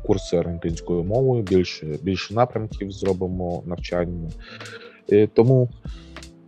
курси 0.07 0.37
аргентинською 0.37 1.05
мовою, 1.05 1.43
більше 1.43 1.99
більше 2.03 2.35
напрямків 2.35 2.93
зробимо 2.93 3.63
навчання. 3.67 4.31
Тому 5.35 5.69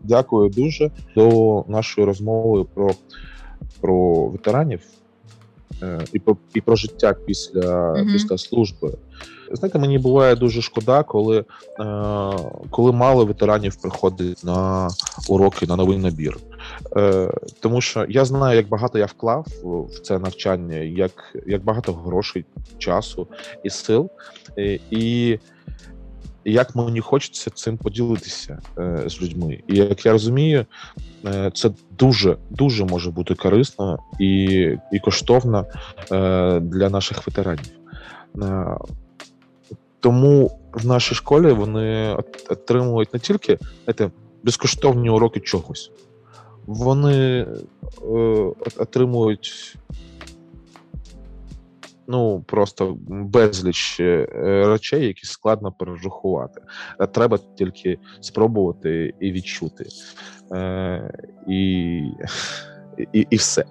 дякую 0.08 0.50
дуже 0.50 0.90
до 1.14 1.64
нашої 1.68 2.06
розмови 2.06 2.64
про 2.74 2.90
про 3.80 4.26
ветеранів 4.26 4.80
е, 5.82 6.04
і 6.12 6.18
про 6.18 6.36
і 6.54 6.60
про 6.60 6.76
життя 6.76 7.14
після 7.26 7.92
mm-hmm. 7.92 8.12
після 8.12 8.38
служби. 8.38 8.92
Знаєте, 9.52 9.78
мені 9.78 9.98
буває 9.98 10.36
дуже 10.36 10.62
шкода, 10.62 11.02
коли 11.02 11.38
е, 11.38 11.44
коли 12.70 12.92
мало 12.92 13.24
ветеранів 13.24 13.76
приходить 13.76 14.44
на 14.44 14.88
уроки 15.28 15.66
на 15.66 15.76
новий 15.76 15.98
набір. 15.98 16.38
Е, 16.96 17.32
Тому 17.60 17.80
що 17.80 18.06
я 18.08 18.24
знаю, 18.24 18.56
як 18.56 18.68
багато 18.68 18.98
я 18.98 19.06
вклав 19.06 19.46
в 19.64 20.00
це 20.00 20.18
навчання, 20.18 20.76
як 20.76 21.36
як 21.46 21.64
багато 21.64 21.92
грошей, 21.92 22.44
часу 22.78 23.26
і 23.64 23.70
сил. 23.70 24.10
І, 24.90 25.38
як 26.52 26.76
мені 26.76 27.00
хочеться 27.00 27.50
цим 27.50 27.76
поділитися 27.76 28.58
е, 28.78 29.02
з 29.06 29.22
людьми. 29.22 29.62
І 29.68 29.76
як 29.76 30.06
я 30.06 30.12
розумію, 30.12 30.66
е, 31.24 31.50
це 31.54 31.70
дуже 31.98 32.36
дуже 32.50 32.84
може 32.84 33.10
бути 33.10 33.34
корисно 33.34 33.98
і 34.20 34.44
і 34.92 34.98
коштовно 35.00 35.66
е, 36.12 36.60
для 36.60 36.90
наших 36.90 37.26
ветеранів. 37.26 37.72
Тому 40.00 40.58
в 40.72 40.86
нашій 40.86 41.14
школі 41.14 41.52
вони 41.52 42.16
отримують 42.48 43.14
не 43.14 43.20
тільки 43.20 43.58
знаєте, 43.84 44.10
безкоштовні 44.42 45.10
уроки 45.10 45.40
чогось, 45.40 45.90
вони 46.66 47.46
е, 47.46 47.46
отримують 48.76 49.76
ну 52.08 52.44
просто 52.46 52.96
безліч 53.08 54.00
е, 54.00 54.26
речей, 54.66 55.06
які 55.06 55.26
складно 55.26 55.72
перерахувати. 55.72 56.60
Треба 57.12 57.38
тільки 57.58 57.98
спробувати 58.20 59.14
і 59.20 59.32
відчути. 59.32 59.86
Е, 60.52 61.12
і, 61.48 61.96
і, 63.12 63.26
і 63.30 63.36
все. 63.36 63.64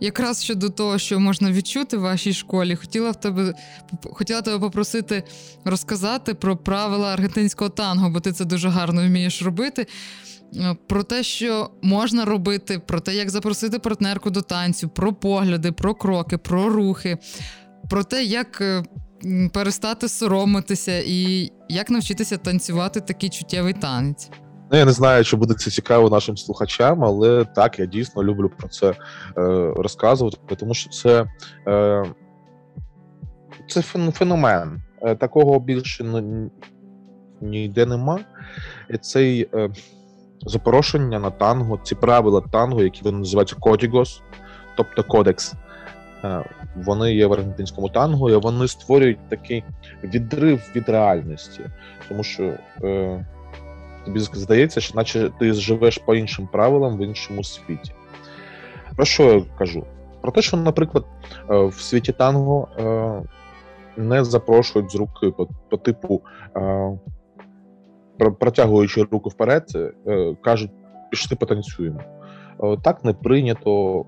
Якраз 0.00 0.44
щодо 0.44 0.68
того, 0.68 0.98
що 0.98 1.20
можна 1.20 1.52
відчути 1.52 1.96
в 1.96 2.00
вашій 2.00 2.32
школі, 2.32 2.76
хотіла 2.76 3.10
в 3.10 3.20
тебе 3.20 3.54
хотіла 4.02 4.42
тебе 4.42 4.58
попросити 4.58 5.22
розказати 5.64 6.34
про 6.34 6.56
правила 6.56 7.12
аргентинського 7.12 7.70
танго, 7.70 8.10
бо 8.10 8.20
ти 8.20 8.32
це 8.32 8.44
дуже 8.44 8.68
гарно 8.68 9.06
вмієш 9.06 9.42
робити. 9.42 9.86
Е, 10.56 10.76
про 10.86 11.02
те, 11.02 11.22
що 11.22 11.70
можна 11.82 12.24
робити, 12.24 12.78
про 12.86 13.00
те, 13.00 13.14
як 13.14 13.30
запросити 13.30 13.78
партнерку 13.78 14.30
до 14.30 14.42
танцю, 14.42 14.88
про 14.88 15.12
погляди, 15.12 15.72
про 15.72 15.94
кроки, 15.94 16.38
про 16.38 16.68
рухи, 16.68 17.18
про 17.90 18.04
те, 18.04 18.24
як 18.24 18.60
е, 18.60 18.84
перестати 19.52 20.08
соромитися 20.08 21.02
і 21.06 21.50
як 21.68 21.90
навчитися 21.90 22.36
танцювати 22.36 23.00
такий 23.00 23.30
чуттєвий 23.30 23.72
танець. 23.72 24.30
Ну, 24.72 24.78
я 24.78 24.84
не 24.84 24.92
знаю, 24.92 25.24
чи 25.24 25.36
буде 25.36 25.54
це 25.54 25.70
цікаво 25.70 26.10
нашим 26.10 26.36
слухачам, 26.36 27.04
але 27.04 27.44
так, 27.44 27.78
я 27.78 27.86
дійсно 27.86 28.24
люблю 28.24 28.50
про 28.58 28.68
це 28.68 28.90
е, 28.90 28.94
розказувати, 29.76 30.56
тому 30.56 30.74
що 30.74 30.90
це 30.90 31.26
е, 31.68 32.04
це 33.68 33.82
феномен. 33.82 34.82
Е, 35.02 35.14
такого 35.14 35.60
більше 35.60 36.04
ніде 37.40 37.86
нема. 37.86 38.20
Цей 39.00 39.48
е, 39.54 39.70
запорошення 40.46 41.18
на 41.18 41.30
танго, 41.30 41.78
ці 41.82 41.94
правила 41.94 42.42
танго, 42.52 42.82
які 42.82 43.02
вони 43.04 43.18
називаються 43.18 43.56
кодігос, 43.60 44.22
тобто 44.76 45.04
кодекс. 45.04 45.54
Е, 46.24 46.44
вони 46.76 47.14
є 47.14 47.26
в 47.26 47.32
аргентинському 47.32 47.88
танго, 47.88 48.30
і 48.30 48.36
вони 48.36 48.68
створюють 48.68 49.28
такий 49.28 49.64
відрив 50.04 50.70
від 50.76 50.88
реальності, 50.88 51.60
тому 52.08 52.22
що 52.22 52.52
е, 52.84 53.24
тобі 54.04 54.20
здається, 54.20 54.80
що 54.80 54.94
наче 54.94 55.30
ти 55.38 55.52
живеш 55.52 55.98
по 55.98 56.14
іншим 56.14 56.48
правилам 56.52 56.98
в 56.98 57.00
іншому 57.00 57.44
світі. 57.44 57.92
Про 58.96 59.04
що 59.04 59.22
я 59.22 59.42
кажу? 59.58 59.84
Про 60.20 60.32
те, 60.32 60.42
що, 60.42 60.56
наприклад, 60.56 61.04
е, 61.50 61.64
в 61.64 61.74
світі 61.74 62.12
танго 62.12 62.68
е, 62.78 63.22
не 63.96 64.24
запрошують 64.24 64.90
з 64.92 64.94
руки 64.94 65.30
по, 65.30 65.48
по 65.70 65.76
типу, 65.76 66.22
е, 66.56 66.90
протягуючи 68.18 69.02
руку 69.02 69.28
вперед, 69.28 69.64
е, 70.06 70.36
кажуть, 70.42 70.70
пішли 71.10 71.36
потанцюємо. 71.36 72.00
Е, 72.62 72.76
так 72.82 73.04
не 73.04 73.12
прийнято 73.12 74.04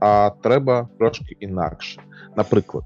а 0.00 0.30
треба 0.42 0.88
трошки 0.98 1.36
інакше. 1.40 2.00
Наприклад, 2.36 2.84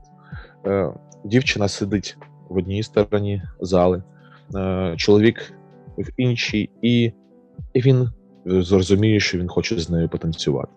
е, 0.66 0.92
дівчина 1.24 1.68
сидить 1.68 2.16
в 2.48 2.56
одній 2.56 2.82
стороні 2.82 3.42
зали, 3.60 4.02
чоловік 4.96 5.52
в 5.98 6.10
іншій, 6.16 6.70
і 6.82 7.12
він 7.74 8.08
зрозуміє, 8.46 9.20
що 9.20 9.38
він 9.38 9.48
хоче 9.48 9.78
з 9.78 9.90
нею 9.90 10.08
потанцювати. 10.08 10.72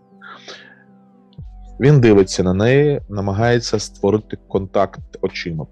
Він 1.80 2.01
дивиться 2.01 2.43
на 2.43 2.54
неї, 2.54 3.01
намагається 3.10 3.80
створити 3.80 4.38
контакт 4.47 5.17
очима. 5.21 5.65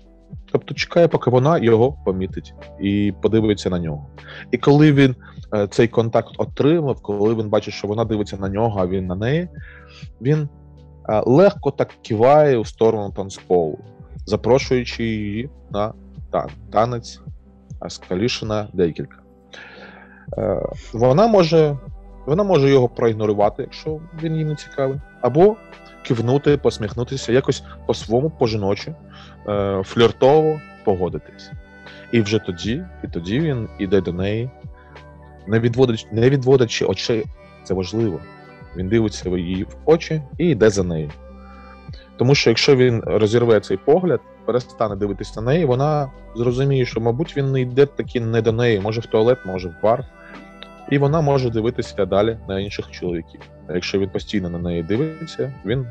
Тобто 0.52 0.74
чекає, 0.74 1.08
поки 1.08 1.30
вона 1.30 1.58
його 1.58 1.98
помітить 2.06 2.54
і 2.80 3.14
подивиться 3.22 3.70
на 3.70 3.80
нього. 3.80 4.08
І 4.52 4.58
коли 4.58 4.94
він 4.94 5.16
е, 5.54 5.68
цей 5.68 5.88
контакт 5.88 6.30
отримав, 6.38 7.02
коли 7.02 7.36
він 7.36 7.50
бачить, 7.50 7.74
що 7.74 7.88
вона 7.88 8.06
дивиться 8.06 8.38
на 8.38 8.50
нього, 8.50 8.80
а 8.82 8.88
він 8.88 9.08
на 9.08 9.16
неї, 9.16 9.48
він 10.22 10.50
Е, 11.10 11.24
легко 11.26 11.72
так 11.72 11.90
киває 12.02 12.58
у 12.58 12.66
сторону 12.66 13.12
танцполу, 13.12 13.80
запрошуючи 14.26 15.04
її 15.04 15.50
на 15.72 15.94
танець, 16.72 17.22
а 17.80 17.90
декілька. 18.74 19.18
Е, 20.38 20.62
вона 20.94 21.28
може 21.28 21.78
вона 22.26 22.44
може 22.44 22.70
його 22.70 22.90
проігнорувати, 22.90 23.62
якщо 23.62 24.00
він 24.24 24.36
їй 24.36 24.46
не 24.46 24.56
цікавий, 24.56 25.00
або 25.22 25.56
кивнути, 26.04 26.58
посміхнутися, 26.58 27.32
якось 27.32 27.64
по-своєму, 27.86 28.30
по-жіночі, 28.30 28.94
е, 29.48 29.82
фліртово 29.86 30.60
погодитись. 30.84 31.52
І 32.12 32.22
вже 32.22 32.40
тоді, 32.40 32.84
і 33.04 33.08
тоді 33.08 33.40
він 33.40 33.68
іде 33.80 34.02
до 34.02 34.14
неї, 34.14 34.50
не 35.48 35.60
відводячи, 35.60 36.08
не 36.12 36.30
відводячи 36.30 36.86
очей, 36.86 37.26
це 37.64 37.74
важливо. 37.74 38.20
Він 38.76 38.90
дивиться 38.90 39.30
її 39.30 39.64
в 39.64 39.76
очі 39.86 40.22
і 40.38 40.48
йде 40.48 40.70
за 40.70 40.84
нею. 40.84 41.12
Тому 42.18 42.36
що 42.36 42.50
якщо 42.50 42.76
він 42.76 43.04
розірве 43.06 43.60
цей 43.60 43.78
погляд, 43.78 44.20
перестане 44.46 44.96
дивитися 44.96 45.42
на 45.42 45.52
неї, 45.52 45.66
вона 45.66 46.12
зрозуміє, 46.36 46.86
що, 46.86 47.02
мабуть, 47.02 47.38
він 47.38 47.52
не 47.52 47.62
йде 47.62 47.86
таки 47.86 48.20
не 48.20 48.42
до 48.42 48.52
неї, 48.52 48.80
може 48.80 49.02
в 49.02 49.06
туалет, 49.06 49.38
може 49.46 49.70
в 49.70 49.76
бар. 49.84 50.06
І 50.90 50.98
вона 50.98 51.22
може 51.22 51.50
дивитися 51.50 52.06
далі 52.06 52.38
на 52.48 52.60
інших 52.60 52.92
чоловіків. 52.92 53.42
А 53.68 53.74
якщо 53.74 54.00
він 54.00 54.10
постійно 54.10 54.50
на 54.50 54.58
неї 54.60 54.84
дивиться, 54.84 55.54
він 55.66 55.88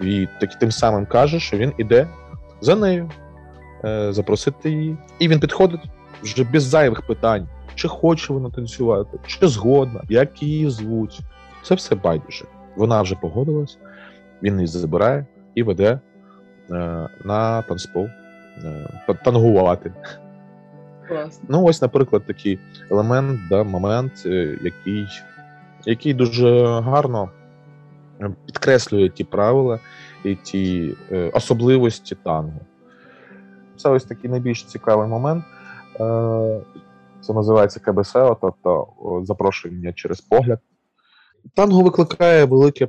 їй 0.00 0.28
так, 0.40 0.54
тим 0.54 0.70
самим 0.70 1.06
каже, 1.06 1.40
що 1.40 1.56
він 1.56 1.72
іде 1.78 2.08
за 2.60 2.76
нею, 2.76 3.10
е, 3.84 4.12
запросити 4.12 4.70
її. 4.70 4.96
І 5.18 5.28
він 5.28 5.40
підходить 5.40 5.80
вже 6.22 6.44
без 6.44 6.62
зайвих 6.62 7.06
питань, 7.06 7.48
чи 7.74 7.88
хоче 7.88 8.32
вона 8.32 8.50
танцювати, 8.50 9.18
чи 9.26 9.48
згодна, 9.48 10.02
як 10.08 10.42
її 10.42 10.70
звуть. 10.70 11.20
Це 11.62 11.74
все 11.74 11.94
байдуже. 11.94 12.44
Вона 12.76 13.02
вже 13.02 13.14
погодилась, 13.14 13.78
він 14.42 14.54
її 14.54 14.66
забирає 14.66 15.26
і 15.54 15.62
веде 15.62 16.00
е, 16.70 17.08
на 17.24 17.62
танцпол 17.62 18.04
е, 18.64 19.14
тангувати. 19.24 19.92
Класно. 21.12 21.44
Ну, 21.48 21.64
ось, 21.64 21.82
наприклад, 21.82 22.26
такий 22.26 22.58
елемент, 22.90 23.40
да, 23.48 23.64
момент, 23.64 24.12
е, 24.26 24.58
який 24.62 25.06
який 25.86 26.14
дуже 26.14 26.66
гарно 26.66 27.30
е, 28.20 28.34
підкреслює 28.46 29.08
ті 29.08 29.24
правила 29.24 29.78
і 30.24 30.34
ті 30.34 30.94
е, 31.12 31.30
особливості 31.34 32.14
тангу. 32.14 32.60
Це 33.76 33.90
ось 33.90 34.04
такий 34.04 34.30
найбільш 34.30 34.64
цікавий 34.64 35.08
момент. 35.08 35.44
Е, 36.00 36.60
Це 37.20 37.32
називається 37.32 37.80
КБСО, 37.80 38.38
тобто 38.40 38.86
запрошення 39.22 39.92
через 39.92 40.20
погляд. 40.20 40.58
Танго 41.54 41.82
викликає 41.82 42.44
велике 42.44 42.88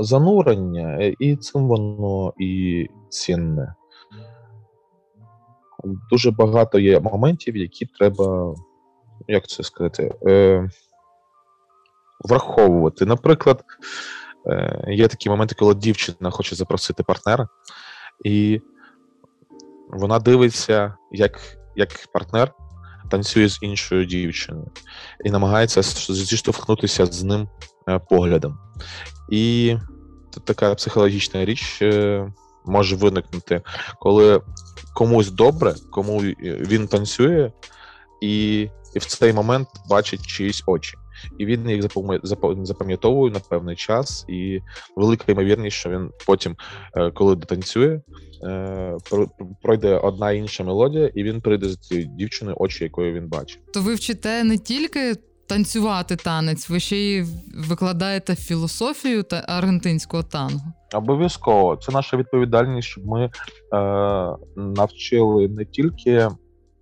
занурення, 0.00 1.14
і 1.18 1.36
цим 1.36 1.68
воно 1.68 2.32
і 2.38 2.86
цінне. 3.08 3.74
Дуже 6.10 6.30
багато 6.30 6.78
є 6.78 7.00
моментів, 7.00 7.56
які 7.56 7.86
треба, 7.86 8.54
як 9.28 9.46
це 9.46 9.62
сказати, 9.62 10.14
е, 10.26 10.68
враховувати. 12.24 13.06
Наприклад, 13.06 13.64
е, 14.46 14.84
є 14.88 15.08
такі 15.08 15.30
моменти, 15.30 15.54
коли 15.58 15.74
дівчина 15.74 16.30
хоче 16.30 16.56
запросити 16.56 17.02
партнера, 17.02 17.48
і 18.24 18.60
вона 19.88 20.18
дивиться, 20.18 20.94
як, 21.12 21.40
як 21.76 21.88
партнер 22.12 22.52
танцює 23.10 23.48
з 23.48 23.58
іншою 23.62 24.04
дівчиною 24.04 24.70
і 25.24 25.30
намагається 25.30 25.82
зіштовхнутися 25.82 27.06
з 27.06 27.22
ним 27.22 27.48
е, 27.88 27.98
поглядом. 27.98 28.58
І 29.30 29.76
така 30.44 30.74
психологічна 30.74 31.44
річ 31.44 31.78
е, 31.82 32.26
може 32.66 32.96
виникнути, 32.96 33.62
коли 34.00 34.40
комусь 34.94 35.30
добре, 35.30 35.74
кому 35.90 36.20
він 36.42 36.86
танцює, 36.88 37.52
і 38.20 38.68
і 38.94 38.98
в 38.98 39.04
цей 39.04 39.32
момент 39.32 39.68
бачить 39.88 40.26
чиїсь 40.26 40.62
очі. 40.66 40.94
І 41.38 41.46
він 41.46 41.70
їх 41.70 41.82
запам'ятовує 42.62 43.32
на 43.32 43.40
певний 43.40 43.76
час, 43.76 44.24
і 44.28 44.60
велика 44.96 45.32
ймовірність, 45.32 45.76
що 45.76 45.90
він 45.90 46.10
потім, 46.26 46.56
е, 46.96 47.10
коли 47.10 47.36
дотанцює, 47.36 48.00
е, 48.44 48.96
пройде 49.62 49.96
одна 49.96 50.32
інша 50.32 50.64
мелодія, 50.64 51.10
і 51.14 51.22
він 51.22 51.40
прийде 51.40 51.68
за 51.68 51.76
цією 51.76 52.06
дівчиною, 52.06 52.56
очі 52.60 52.84
якої 52.84 53.12
він 53.12 53.28
бачить. 53.28 53.72
То 53.72 53.82
ви 53.82 53.94
вчите 53.94 54.44
не 54.44 54.58
тільки 54.58 55.14
танцювати 55.46 56.16
танець, 56.16 56.70
ви 56.70 56.80
ще 56.80 56.96
й 56.96 57.24
викладаєте 57.68 58.34
філософію 58.34 59.22
та 59.22 59.44
аргентинського 59.48 60.22
танго. 60.22 60.72
Обов'язково 60.94 61.76
це 61.76 61.92
наша 61.92 62.16
відповідальність, 62.16 62.88
щоб 62.88 63.06
ми 63.06 63.24
е, 63.24 63.30
навчили 64.56 65.48
не 65.48 65.64
тільки 65.64 66.28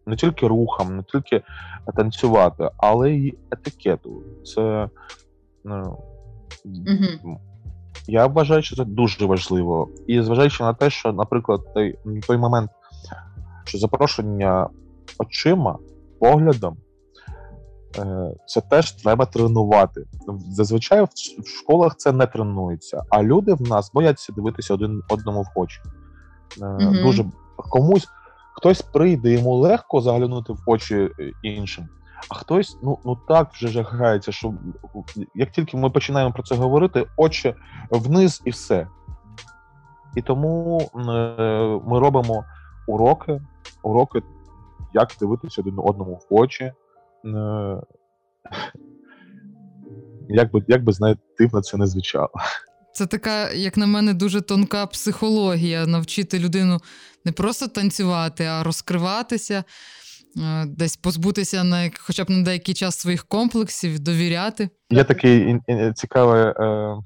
не 0.06 0.16
тільки 0.16 0.46
рухам, 0.46 0.96
не 0.96 1.02
тільки 1.02 1.42
танцювати, 1.96 2.70
але 2.76 3.10
й 3.10 3.38
етикету. 3.50 4.22
Це 4.44 4.88
ну, 5.64 5.98
угу. 6.64 7.40
я 8.06 8.26
вважаю, 8.26 8.62
що 8.62 8.76
це 8.76 8.84
дуже 8.84 9.26
важливо. 9.26 9.88
І 10.06 10.22
зважаючи 10.22 10.62
на 10.62 10.74
те, 10.74 10.90
що, 10.90 11.12
наприклад, 11.12 11.60
той, 11.74 11.98
той 12.26 12.36
момент, 12.36 12.70
що 13.64 13.78
запрошення 13.78 14.68
очима, 15.18 15.78
поглядом. 16.20 16.76
Е, 17.98 18.34
це 18.46 18.60
теж 18.60 18.92
треба 18.92 19.26
тренувати. 19.26 20.04
Зазвичай 20.50 21.02
в 21.02 21.48
школах 21.48 21.96
це 21.96 22.12
не 22.12 22.26
тренується, 22.26 23.02
а 23.10 23.22
люди 23.22 23.54
в 23.54 23.62
нас 23.62 23.92
бояться 23.92 24.32
дивитися 24.32 24.74
один 24.74 25.02
одному 25.08 25.42
в 25.42 25.50
очі. 25.54 25.80
Mm-hmm. 26.58 27.02
Дуже 27.02 27.24
комусь 27.56 28.08
хтось 28.52 28.82
прийде, 28.82 29.30
йому 29.30 29.54
легко 29.54 30.00
заглянути 30.00 30.52
в 30.52 30.62
очі 30.66 30.96
е, 30.96 31.32
іншим, 31.42 31.88
а 32.28 32.34
хтось 32.34 32.78
ну 32.82 32.98
ну 33.04 33.18
так 33.28 33.52
вже 33.52 33.68
жахається, 33.68 34.32
що 34.32 34.54
як 35.34 35.50
тільки 35.50 35.76
ми 35.76 35.90
починаємо 35.90 36.32
про 36.32 36.42
це 36.42 36.54
говорити, 36.54 37.06
очі 37.16 37.54
вниз 37.90 38.42
і 38.44 38.50
все. 38.50 38.86
І 40.16 40.22
тому 40.22 40.90
ми 41.86 41.98
робимо 42.00 42.44
уроки, 42.86 43.40
уроки, 43.82 44.22
як 44.94 45.08
дивитися 45.20 45.60
один 45.60 45.74
одному 45.78 46.14
в 46.14 46.34
очі. 46.34 46.72
Е, 47.24 47.80
як 50.28 50.52
би, 50.52 50.62
як 50.68 50.84
би 50.84 50.92
знаєте, 50.92 51.20
дивно 51.38 51.60
це 51.60 51.76
не 51.76 51.86
звучало. 51.86 52.30
Це 52.92 53.06
така, 53.06 53.50
як 53.52 53.76
на 53.76 53.86
мене, 53.86 54.14
дуже 54.14 54.40
тонка 54.40 54.86
психологія 54.86 55.86
навчити 55.86 56.38
людину 56.38 56.78
не 57.24 57.32
просто 57.32 57.68
танцювати, 57.68 58.44
а 58.44 58.62
розкриватися, 58.62 59.64
е, 60.36 60.66
десь 60.66 60.96
позбутися 60.96 61.64
на 61.64 61.90
хоча 62.00 62.24
б 62.24 62.30
на 62.30 62.44
деякий 62.44 62.74
час 62.74 62.98
своїх 62.98 63.24
комплексів, 63.24 64.00
довіряти. 64.00 64.68
Є 64.90 65.04
такий 65.04 65.60
цікавий 65.94 66.42
е, 66.42 66.96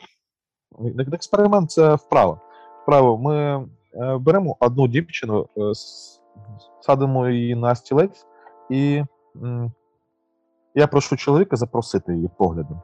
експеримент 1.13 1.71
це 1.71 1.95
вправо. 1.95 2.41
Вправо 2.83 3.19
ми 3.19 3.37
е, 3.37 3.67
беремо 4.19 4.57
одну 4.61 4.89
дівчину, 4.89 5.49
садимо 6.81 7.29
її 7.29 7.55
на 7.55 7.75
стілець 7.75 8.27
і 8.71 9.03
я 10.75 10.87
прошу 10.87 11.17
чоловіка 11.17 11.57
запросити 11.57 12.15
її 12.15 12.31
поглядом. 12.39 12.81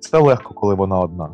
Це 0.00 0.18
легко, 0.18 0.54
коли 0.54 0.74
вона 0.74 0.98
одна. 0.98 1.28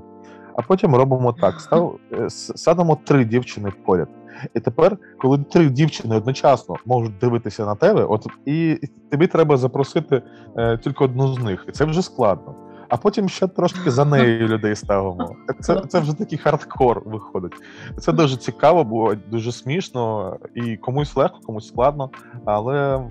А 0.56 0.62
потім 0.62 0.94
робимо 0.94 1.32
так: 1.32 1.60
став, 1.60 1.98
е, 2.12 2.30
садимо 2.30 2.98
три 3.04 3.24
дівчини 3.24 3.72
поряд. 3.84 4.08
І 4.54 4.60
тепер, 4.60 4.96
коли 5.18 5.38
три 5.38 5.70
дівчини 5.70 6.16
одночасно 6.16 6.76
можуть 6.86 7.18
дивитися 7.18 7.66
на 7.66 7.74
тебе, 7.74 8.04
от 8.04 8.26
і 8.46 8.78
тобі 9.10 9.26
треба 9.26 9.56
запросити 9.56 10.22
е, 10.56 10.78
тільки 10.78 11.04
одну 11.04 11.34
з 11.34 11.38
них, 11.38 11.64
і 11.68 11.72
це 11.72 11.84
вже 11.84 12.02
складно. 12.02 12.54
А 12.88 12.96
потім 12.96 13.28
ще 13.28 13.46
трошки 13.46 13.90
за 13.90 14.04
нею 14.04 14.48
людей 14.48 14.76
ставимо. 14.76 15.36
Це 15.60 15.80
це 15.88 16.00
вже 16.00 16.18
такий 16.18 16.38
хардкор 16.38 17.02
виходить. 17.06 17.52
Це 17.98 18.12
дуже 18.12 18.36
цікаво, 18.36 18.84
було 18.84 19.14
дуже 19.14 19.52
смішно, 19.52 20.36
і 20.54 20.76
комусь 20.76 21.16
легко, 21.16 21.38
комусь 21.46 21.68
складно, 21.68 22.10
але 22.44 23.04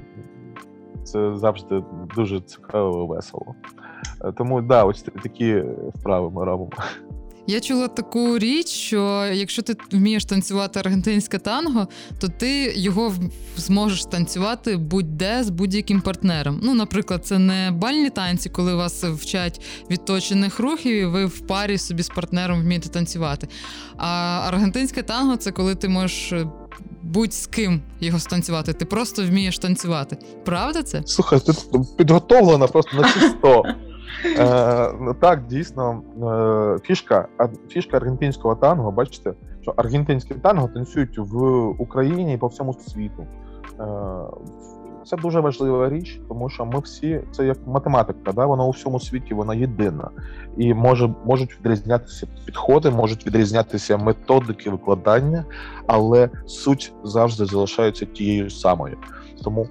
це 1.08 1.36
завжди 1.36 1.84
дуже 2.16 2.42
цікаво 2.42 3.04
і 3.04 3.16
весело. 3.16 3.56
Е, 4.26 4.32
тому 4.38 4.62
да, 4.62 4.84
ось 4.84 5.02
такі 5.24 5.64
вправи 5.96 6.30
ми 6.30 6.46
робимо. 6.46 6.72
Я 7.50 7.60
чула 7.60 7.88
таку 7.88 8.38
річ, 8.38 8.68
що 8.68 9.26
якщо 9.34 9.62
ти 9.62 9.76
вмієш 9.92 10.26
танцювати 10.26 10.80
аргентинське 10.80 11.38
танго, 11.38 11.88
то 12.20 12.28
ти 12.28 12.74
його 12.76 13.14
зможеш 13.58 14.06
танцювати 14.06 14.78
будь-де 14.78 15.44
з 15.44 15.50
будь-яким 15.50 16.02
партнером. 16.02 16.60
Ну, 16.64 16.74
наприклад, 16.74 17.26
це 17.26 17.40
не 17.40 17.72
бальні 17.72 18.10
танці, 18.10 18.50
коли 18.50 18.76
вас 18.76 19.04
вчать 19.04 19.62
відточених 19.90 20.60
рухів, 20.60 20.96
і 20.96 21.06
ви 21.06 21.26
в 21.26 21.40
парі 21.40 21.78
собі 21.78 22.04
з 22.04 22.10
партнером 22.10 22.62
вмієте 22.62 22.90
танцювати. 22.90 23.48
А 23.98 24.08
аргентинське 24.48 25.04
танго 25.04 25.36
це 25.36 25.52
коли 25.52 25.76
ти 25.76 25.90
можеш 25.90 26.34
будь 27.08 27.34
з 27.34 27.48
ким 27.48 27.82
його 28.00 28.20
станцювати. 28.20 28.74
Ти 28.74 28.86
просто 28.86 29.26
вмієш 29.26 29.60
танцювати. 29.60 30.18
Правда 30.46 30.84
це? 30.84 31.02
Слухай, 31.06 31.40
ти 31.40 31.54
підготовлена 31.98 32.68
просто 32.68 32.98
на 32.98 33.04
чисто. 33.14 33.64
Е, 34.26 35.14
Так, 35.20 35.48
дійсно, 35.48 36.02
е, 36.24 36.80
фішка 36.84 37.28
фішка 37.70 37.98
аргентинського 37.98 38.56
танго, 38.56 38.92
бачите, 38.92 39.34
що 39.62 39.74
аргентинське 39.78 40.36
танго 40.36 40.68
танцюють 40.68 41.18
в 41.18 41.66
Україні 41.82 42.34
і 42.34 42.38
по 42.38 42.48
всьому 42.48 42.74
світу. 42.74 43.28
Е, 43.80 43.84
це 45.08 45.18
дуже 45.18 45.40
важлива 45.40 45.90
річ, 45.90 46.22
тому 46.28 46.50
що 46.50 46.66
ми 46.66 46.80
всі 46.80 47.22
це 47.32 47.46
як 47.46 47.68
математика, 47.68 48.32
да? 48.32 48.46
вона 48.46 48.64
у 48.64 48.70
всьому 48.70 49.00
світі 49.00 49.34
вона 49.34 49.56
єдина 49.56 50.10
і 50.58 50.74
може 50.74 51.16
можуть 51.26 51.60
відрізнятися 51.60 52.28
підходи, 52.46 52.90
можуть 52.90 53.28
відрізнятися 53.28 53.98
методики 53.98 54.70
викладання, 54.70 55.46
але 55.88 56.30
суть 56.46 56.94
завжди 57.04 57.46
залишається 57.46 58.06
тією 58.06 58.50
самою. 58.50 58.98
Тому 59.44 59.68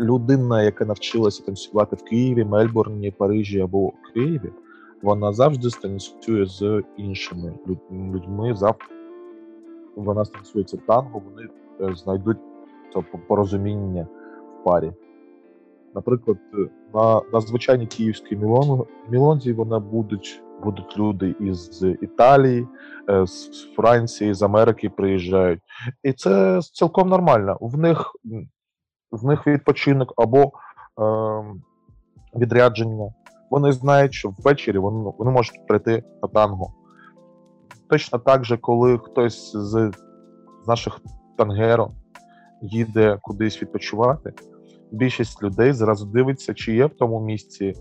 людина, 0.00 0.62
яка 0.62 0.84
навчилася 0.84 1.44
танцювати 1.44 1.96
в 1.96 2.04
Києві, 2.04 2.44
Мельбурні, 2.44 3.10
Парижі 3.10 3.60
або 3.60 3.92
Києві, 4.14 4.52
вона 5.02 5.32
завжди 5.32 5.70
станцює 5.70 6.46
з 6.46 6.82
іншими 6.96 7.52
людьми. 7.90 8.54
Завтра 8.54 8.88
вона 9.96 10.24
станцюється 10.24 10.76
танго, 10.86 11.22
вони 11.24 11.48
е, 11.80 11.94
знайдуть 11.94 12.38
це 12.94 13.00
порозуміння 13.28 14.06
в 14.60 14.64
парі. 14.64 14.92
Наприклад, 15.94 16.38
на 16.94 17.20
на 17.32 17.40
звичайній 17.40 17.86
київській 17.86 18.36
Мілон, 18.36 18.84
Мілонзі 19.08 19.52
вона 19.52 19.78
будуть 19.78 20.42
будуть 20.64 20.98
люди 20.98 21.34
із 21.40 21.84
Італії, 22.02 22.68
е, 23.10 23.26
з 23.26 23.64
Франції, 23.76 24.34
з 24.34 24.42
Америки 24.42 24.90
приїжджають. 24.90 25.60
І 26.02 26.12
це 26.12 26.60
цілком 26.62 27.08
нормально. 27.08 27.58
В 27.60 27.78
них 27.78 28.16
в 29.10 29.26
них 29.26 29.46
відпочинок 29.46 30.12
або 30.16 30.42
е, 30.42 30.50
відрядження. 32.34 33.12
Вони 33.50 33.72
знають, 33.72 34.14
що 34.14 34.34
ввечері 34.38 34.78
вони, 34.78 35.12
вони 35.18 35.30
можуть 35.30 35.66
прийти 35.66 36.02
на 36.22 36.28
танго. 36.28 36.72
Точно 37.90 38.18
так 38.18 38.44
же, 38.44 38.56
коли 38.56 38.98
хтось 38.98 39.56
з, 39.56 39.92
з 40.64 40.68
наших 40.68 41.00
тангеро 41.36 41.90
їде 42.62 43.18
кудись 43.22 43.62
відпочивати, 43.62 44.32
більшість 44.92 45.42
людей 45.42 45.72
зразу 45.72 46.06
дивиться, 46.06 46.54
чи 46.54 46.74
є 46.74 46.86
в 46.86 46.94
тому 46.94 47.20
місці 47.20 47.64
е, 47.64 47.74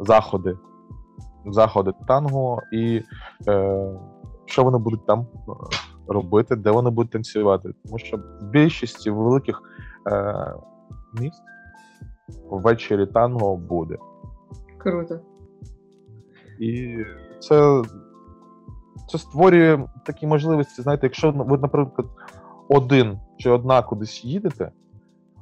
заходи 0.00 0.54
заходи 1.46 1.92
танго, 2.08 2.62
і 2.72 3.02
е, 3.48 3.86
що 4.44 4.64
вони 4.64 4.78
будуть 4.78 5.06
там 5.06 5.20
е, 5.20 5.52
робити, 6.08 6.56
де 6.56 6.70
вони 6.70 6.90
будуть 6.90 7.12
танцювати. 7.12 7.70
Тому 7.84 7.98
що 7.98 8.16
в 8.16 8.44
більшості 8.50 9.10
великих 9.10 9.62
е, 10.10 10.54
міст 11.20 11.42
ввечері 12.50 13.06
танго 13.06 13.56
буде. 13.56 13.96
Круто. 14.78 15.20
І 16.60 16.96
це 17.40 17.82
це 19.08 19.18
створює 19.18 19.88
такі 20.06 20.26
можливості. 20.26 20.82
Знаєте, 20.82 21.06
якщо 21.06 21.32
ви, 21.32 21.58
наприклад, 21.58 22.08
один 22.68 23.18
чи 23.36 23.50
одна 23.50 23.82
кудись 23.82 24.24
їдете, 24.24 24.70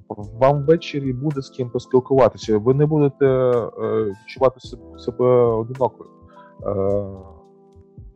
вам 0.09 0.65
ввечері 0.65 1.13
буде 1.13 1.43
з 1.43 1.51
ким 1.51 1.71
поспілкуватися. 1.71 2.59
Ви 2.59 2.75
не 2.75 2.87
будете 2.87 3.27
е, 3.27 3.71
відчувати 4.05 4.61
себе 4.99 5.27
одинокою. 5.35 6.11
Е, 6.67 7.31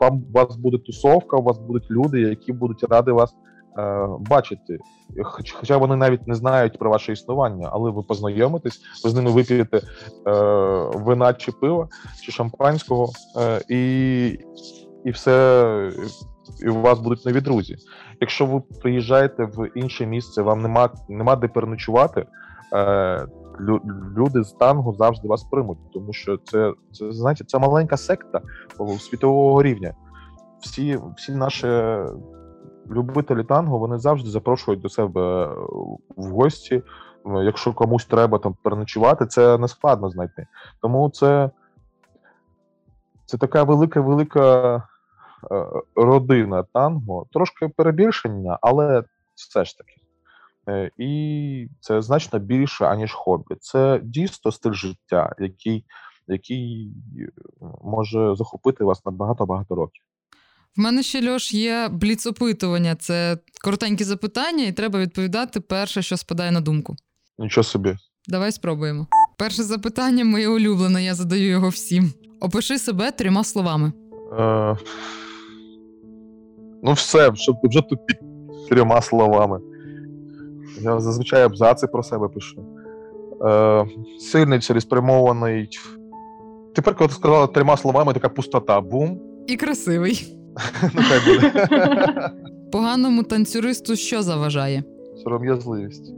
вам 0.01 0.25
у 0.31 0.33
вас 0.33 0.57
буде 0.57 0.79
тусовка, 0.79 1.37
у 1.37 1.43
вас 1.43 1.59
будуть 1.59 1.91
люди, 1.91 2.21
які 2.21 2.53
будуть 2.53 2.85
раді 2.85 3.11
вас 3.11 3.35
е, 3.79 4.07
бачити. 4.31 4.79
Хоч, 5.23 5.53
хоча 5.53 5.77
вони 5.77 5.97
навіть 5.97 6.27
не 6.27 6.35
знають 6.35 6.79
про 6.79 6.91
ваше 6.91 7.13
існування, 7.13 7.69
але 7.73 7.91
ви 7.91 8.03
познайомитесь, 8.03 8.81
ви 9.05 9.11
з 9.11 9.15
ними 9.15 9.31
вип'єте 9.31 9.77
е, 9.77 9.83
вина 10.95 11.35
чи 11.35 11.53
пива, 11.53 11.89
чи 12.23 12.33
шампанського, 12.33 13.09
е, 13.37 13.61
і 13.69 14.27
і 15.05 15.11
все, 15.11 15.93
і 16.63 16.69
у 16.69 16.81
вас 16.81 16.99
будуть 17.01 17.27
нові 17.27 17.41
друзі. 17.41 17.77
Якщо 18.21 18.47
ви 18.47 18.61
приїжджаєте 18.61 19.45
в 19.45 19.69
інше 19.75 20.07
місце, 20.07 20.43
вам 20.43 20.63
нема 20.63 20.91
нема 21.09 21.37
де 21.37 21.49
переночувати, 21.49 22.27
е, 22.73 23.27
люди 24.17 24.45
з 24.45 24.53
тангу 24.53 24.95
завжди 24.95 25.29
вас 25.29 25.45
приймуть, 25.45 25.79
тому 25.93 26.13
що 26.13 26.37
це 26.37 26.73
це 26.93 27.13
знаєте, 27.13 27.45
це 27.45 27.59
маленька 27.59 27.97
секта 27.97 28.41
світового 28.99 29.63
рівня. 29.63 29.95
Всі 30.61 30.99
всі 31.17 31.33
наші 31.33 31.99
любителі 32.91 33.45
тангу 33.45 33.79
вони 33.79 33.99
завжди 33.99 34.31
запрошують 34.31 34.81
до 34.81 34.89
себе 34.89 35.47
в 36.17 36.31
гості. 36.31 36.83
Якщо 37.27 37.73
комусь 37.73 38.05
треба 38.05 38.39
там 38.39 38.57
переночувати, 38.63 39.27
це 39.27 39.59
не 39.59 39.69
складно 39.69 40.11
знайти. 40.11 40.47
Тому 40.81 41.11
це 41.11 41.51
це 43.27 43.39
така 43.39 43.63
велика, 43.63 44.01
велика 44.01 44.77
е, 44.77 44.83
родина 45.97 46.65
танго, 46.73 47.27
трошки 47.33 47.69
перебільшення, 47.69 48.59
але 48.63 49.05
все 49.35 49.65
ж 49.65 49.79
таки. 49.79 49.95
Е, 50.69 50.91
і 50.99 51.69
це 51.81 52.03
значно 52.03 52.39
більше, 52.39 52.85
аніж 52.85 53.13
хобі. 53.13 53.55
Це 53.61 54.01
дійсно 54.05 54.53
стиль 54.53 54.73
життя, 54.73 55.35
який 55.39 55.85
який 56.29 56.93
е, 57.19 57.29
може 57.85 58.35
захопити 58.37 58.85
вас 58.85 59.05
на 59.07 59.13
багато-багато 59.13 59.75
років. 59.75 60.03
В 60.77 60.81
мене 60.81 61.03
ще 61.03 61.31
Льош 61.31 61.55
є 61.55 61.89
бліц-опитування. 61.89 62.95
Це 62.95 63.39
коротенькі 63.65 64.05
запитання, 64.05 64.65
і 64.65 64.73
треба 64.73 64.99
відповідати 64.99 65.61
перше, 65.61 66.03
що 66.03 66.17
спадає 66.17 66.51
на 66.51 66.61
думку. 66.61 66.97
Нічого 67.39 67.65
собі. 67.65 67.97
Давай 68.29 68.53
спробуємо. 68.53 69.07
Перше 69.39 69.63
запитання 69.63 70.25
моє 70.25 70.49
улюблене, 70.49 71.05
я 71.05 71.15
задаю 71.15 71.49
його 71.49 71.69
всім. 71.69 72.13
Опиши 72.41 72.79
себе 72.79 73.11
трьома 73.11 73.45
словами. 73.45 73.93
Е... 74.39 74.77
Ну, 76.85 76.93
все, 76.93 77.31
щоб 77.35 77.57
вже 77.63 77.81
тупі 77.81 78.15
трьома 78.69 79.01
словами. 79.01 79.61
Я 80.81 81.01
зазвичай 81.01 81.43
абзаци 81.43 81.87
про 81.87 82.03
себе 82.03 82.29
пишу. 82.29 82.65
Е, 83.45 83.87
Сильний, 84.19 84.59
цілеспрямований. 84.59 85.69
Тепер, 86.75 86.95
коли 86.97 87.09
ти 87.09 87.15
сказала 87.15 87.47
трьома 87.47 87.77
словами, 87.77 88.13
така 88.13 88.29
пустота. 88.29 88.81
Бум. 88.81 89.21
І 89.47 89.57
красивий. 89.57 90.37
Ну, 90.95 91.03
хай 91.09 91.35
буде. 91.35 91.53
Поганому 92.73 93.23
танцюристу 93.23 93.97
що 93.97 94.23
заважає? 94.23 94.85
Сором'язливість. 95.25 96.13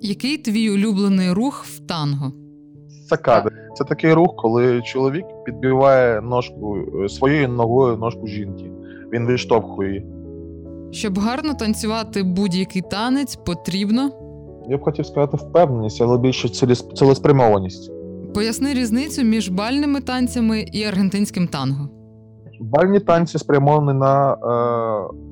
Який 0.00 0.38
твій 0.38 0.70
улюблений 0.70 1.32
рух 1.32 1.64
в 1.64 1.86
танго? 1.86 2.32
Сакади. 3.08 3.50
Це 3.74 3.84
такий 3.84 4.12
рух, 4.12 4.34
коли 4.36 4.82
чоловік 4.82 5.24
підбиває 5.44 6.20
ножку 6.20 6.78
е, 7.04 7.08
своєю 7.08 7.48
ногою 7.48 7.96
ножку 7.96 8.26
жінки. 8.26 8.70
Він 9.12 9.26
виштовхує 9.26 10.04
щоб 10.90 11.18
гарно 11.18 11.54
танцювати 11.54 12.22
будь-який 12.22 12.82
танець, 12.82 13.36
потрібно. 13.36 14.10
Я 14.68 14.76
б 14.76 14.82
хотів 14.82 15.06
сказати 15.06 15.36
впевненість, 15.36 16.02
але 16.02 16.18
більше 16.18 16.48
цілеспрямованість. 16.94 17.92
Поясни 18.34 18.74
різницю 18.74 19.22
між 19.22 19.48
бальними 19.48 20.00
танцями 20.00 20.64
і 20.72 20.84
аргентинським 20.84 21.48
танго. 21.48 21.88
Бальні 22.60 23.00
танці 23.00 23.38
спрямовані 23.38 23.98
на, 23.98 24.32
е, 24.32 24.36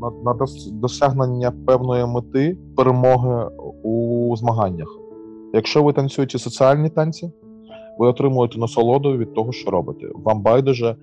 на, 0.00 0.10
на 0.24 0.46
досягнення 0.72 1.52
певної 1.66 2.06
мети 2.06 2.58
перемоги 2.76 3.48
у 3.82 4.36
змаганнях. 4.36 4.88
Якщо 5.54 5.82
ви 5.82 5.92
танцюєте 5.92 6.38
соціальні 6.38 6.88
танці, 6.88 7.32
ви 7.98 8.06
отримуєте 8.06 8.58
насолоду 8.58 9.16
від 9.16 9.34
того, 9.34 9.52
що 9.52 9.70
робите. 9.70 10.06
Вам 10.14 10.42
байдуже, 10.42 10.86
е, 10.86 10.96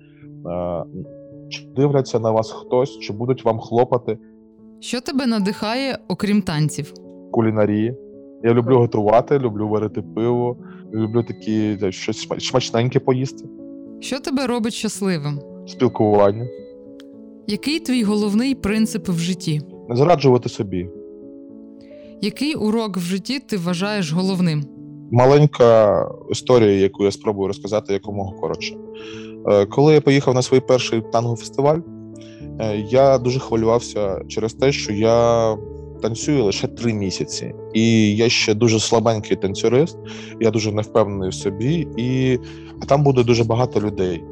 чи 1.48 1.66
дивляться 1.76 2.20
на 2.20 2.30
вас 2.30 2.50
хтось, 2.50 2.98
чи 2.98 3.12
будуть 3.12 3.44
вам 3.44 3.58
хлопати. 3.58 4.18
Що 4.80 5.00
тебе 5.00 5.26
надихає, 5.26 5.98
окрім 6.08 6.42
танців? 6.42 6.92
Кулінарії. 7.32 7.94
Я 8.44 8.54
люблю 8.54 8.78
готувати, 8.78 9.38
люблю 9.38 9.68
варити 9.68 10.02
пиво, 10.02 10.56
люблю 10.94 11.22
такі 11.22 11.78
щось 11.90 12.28
смачненьке 12.38 13.00
поїсти. 13.00 13.44
Що 14.00 14.20
тебе 14.20 14.46
робить 14.46 14.74
щасливим? 14.74 15.40
Спілкування. 15.66 16.46
Який 17.46 17.80
твій 17.80 18.02
головний 18.02 18.54
принцип 18.54 19.08
в 19.08 19.18
житті? 19.18 19.60
Не 19.88 19.96
зраджувати 19.96 20.48
собі. 20.48 20.88
Який 22.20 22.54
урок 22.54 22.96
в 22.96 23.00
житті 23.00 23.38
ти 23.40 23.56
вважаєш 23.56 24.12
головним? 24.12 24.64
Маленька 25.10 26.10
історія, 26.30 26.70
яку 26.70 27.04
я 27.04 27.10
спробую 27.10 27.48
розказати 27.48 27.92
якомога 27.92 28.32
коротше. 28.40 28.76
Е, 29.48 29.66
коли 29.66 29.94
я 29.94 30.00
поїхав 30.00 30.34
на 30.34 30.42
свій 30.42 30.60
перший 30.60 31.00
танго-фестиваль, 31.00 31.80
Е, 32.60 32.76
я 32.78 33.18
дуже 33.18 33.40
хвилювався 33.40 34.20
через 34.28 34.54
те, 34.54 34.72
що 34.72 34.92
я 34.92 35.56
танцюю 36.02 36.44
лише 36.44 36.68
три 36.68 36.92
місяці, 36.92 37.54
і 37.74 38.16
я 38.16 38.28
ще 38.28 38.54
дуже 38.54 38.80
слабенький 38.80 39.36
танцюрист. 39.36 39.98
Я 40.40 40.50
дуже 40.50 40.72
невпевнений 40.72 41.28
в 41.28 41.34
собі, 41.34 41.88
і 41.96 42.38
там 42.88 43.02
буде 43.02 43.24
дуже 43.24 43.44
багато 43.44 43.80
людей. 43.80 44.24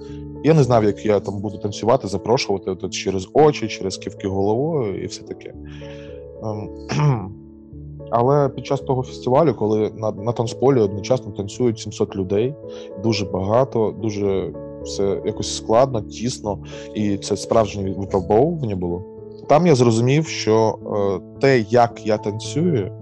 Я 0.45 0.55
не 0.55 0.63
знав, 0.63 0.85
як 0.85 1.07
я 1.07 1.21
там 1.21 1.41
буду 1.41 1.59
танцювати, 1.59 2.09
запрошувати 2.09 2.89
через 2.89 3.29
очі, 3.33 3.69
через 3.69 3.97
ківки 3.97 4.29
головою 4.29 5.05
і 5.05 5.07
все 5.07 5.23
таке. 5.23 5.55
Але 8.17 8.49
під 8.49 8.67
час 8.67 8.81
того 8.81 9.03
фестивалю, 9.03 9.55
коли 9.55 9.91
на 9.97 10.13
на 10.13 10.33
танцполі 10.33 10.81
одночасно 10.81 11.33
танцюють 11.33 11.79
700 11.79 12.17
людей, 12.17 12.55
дуже 13.03 13.25
багато, 13.25 13.95
дуже 14.03 14.53
все 14.85 15.23
якось 15.25 15.57
складно, 15.57 16.01
тісно, 16.01 16.59
і 16.95 17.17
це 17.17 17.37
справжнє 17.37 17.95
випробовування 17.99 18.77
було. 18.77 19.03
Там 19.49 19.67
я 19.67 19.75
зрозумів, 19.75 20.27
що 20.27 20.79
е, 20.87 21.41
те, 21.41 21.61
як 21.61 22.07
я 22.07 22.19
танцюю, 22.19 22.93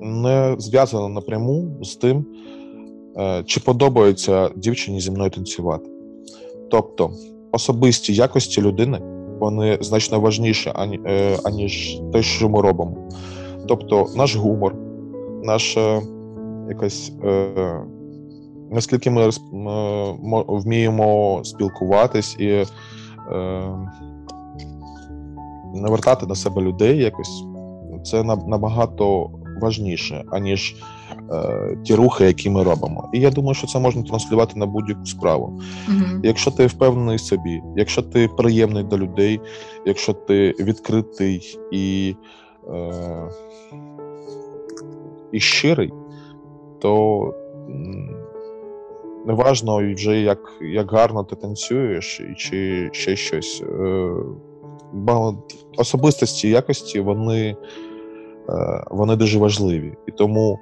не 0.00 0.54
зв'язано 0.58 1.08
напряму 1.08 1.70
з 1.82 1.96
тим, 1.96 2.26
е, 3.16 3.42
чи 3.46 3.60
подобається 3.60 4.50
дівчині 4.56 5.00
зі 5.00 5.10
мною 5.10 5.30
танцювати. 5.30 5.90
Тобто 6.70 7.10
особисті 7.52 8.14
якості 8.14 8.62
людини 8.62 9.00
вони 9.40 9.78
значно 9.80 10.20
важніші, 10.20 10.72
ані, 10.74 11.00
е, 11.06 11.38
аніж 11.44 12.00
те, 12.12 12.22
що 12.22 12.48
ми 12.48 12.60
робимо. 12.60 12.96
Тобто, 13.68 14.06
наш 14.16 14.36
гумор, 14.36 14.74
наша 15.42 16.00
якась. 16.68 17.12
Е, 17.24 17.80
наскільки 18.70 19.10
ми 19.10 19.30
вміємо 20.48 21.40
спілкуватись 21.44 22.36
і 22.38 22.46
е, 22.48 22.66
навертати 25.74 26.26
на 26.26 26.34
себе 26.34 26.62
людей 26.62 26.98
якось, 26.98 27.44
це 28.04 28.22
набагато 28.22 29.30
важніше, 29.60 30.24
аніж 30.30 30.76
е, 31.30 31.76
ті 31.84 31.94
рухи, 31.94 32.24
які 32.24 32.50
ми 32.50 32.62
робимо. 32.62 33.10
І 33.12 33.20
я 33.20 33.30
думаю, 33.30 33.54
що 33.54 33.66
це 33.66 33.78
можна 33.78 34.02
транслювати 34.02 34.58
на 34.58 34.66
будь-яку 34.66 35.06
справу. 35.06 35.60
Угу. 35.88 36.20
Якщо 36.22 36.50
ти 36.50 36.66
впевнений 36.66 37.16
в 37.16 37.20
собі, 37.20 37.62
якщо 37.76 38.02
ти 38.02 38.28
приємний 38.28 38.84
до 38.84 38.98
людей, 38.98 39.40
якщо 39.86 40.12
ти 40.12 40.54
відкритий 40.60 41.58
і, 41.72 42.14
е, 42.68 43.30
і 45.32 45.40
щирий, 45.40 45.92
то 46.78 47.34
неважно 49.26 49.94
вже 49.94 50.20
як 50.20 50.38
як 50.60 50.92
гарно 50.92 51.24
ти 51.24 51.36
танцюєш, 51.36 52.22
чи 52.36 52.88
ще 52.92 53.16
щось. 53.16 53.62
Е, 53.62 54.10
особистості 55.76 56.48
якості 56.48 57.00
вони 57.00 57.56
е, 58.48 58.84
вони 58.90 59.16
дуже 59.16 59.38
важливі. 59.38 59.92
І 60.06 60.12
тому 60.12 60.58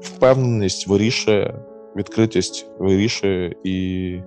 впевненість 0.00 0.88
вирішує, 0.88 1.64
відкритість 1.96 2.70
вирішує, 2.78 3.56
і 3.64 4.08
е, 4.14 4.26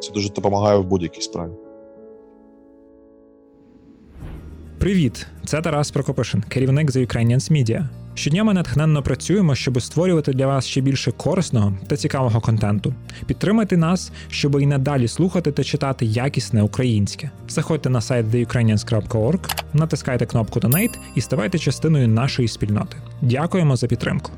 це 0.00 0.12
дуже 0.12 0.28
допомагає 0.28 0.78
в 0.78 0.84
будь-якій 0.84 1.20
справі. 1.20 1.52
Привіт, 4.86 5.26
це 5.44 5.60
Тарас 5.60 5.90
Прокопишин, 5.90 6.42
керівник 6.48 6.90
The 6.90 7.06
Ukrainians 7.06 7.52
Media. 7.52 7.88
Щодня 8.14 8.44
ми 8.44 8.54
натхненно 8.54 9.02
працюємо, 9.02 9.54
щоб 9.54 9.82
створювати 9.82 10.32
для 10.32 10.46
вас 10.46 10.66
ще 10.66 10.80
більше 10.80 11.12
корисного 11.12 11.78
та 11.86 11.96
цікавого 11.96 12.40
контенту. 12.40 12.94
Підтримайте 13.26 13.76
нас, 13.76 14.12
щоб 14.28 14.60
і 14.60 14.66
надалі 14.66 15.08
слухати 15.08 15.52
та 15.52 15.64
читати 15.64 16.06
якісне 16.06 16.62
українське. 16.62 17.30
Заходьте 17.48 17.90
на 17.90 18.00
сайт 18.00 18.26
theukrainians.org, 18.26 19.64
натискайте 19.72 20.26
кнопку 20.26 20.60
Donate 20.60 20.98
і 21.14 21.20
ставайте 21.20 21.58
частиною 21.58 22.08
нашої 22.08 22.48
спільноти. 22.48 22.96
Дякуємо 23.22 23.76
за 23.76 23.86
підтримку. 23.86 24.32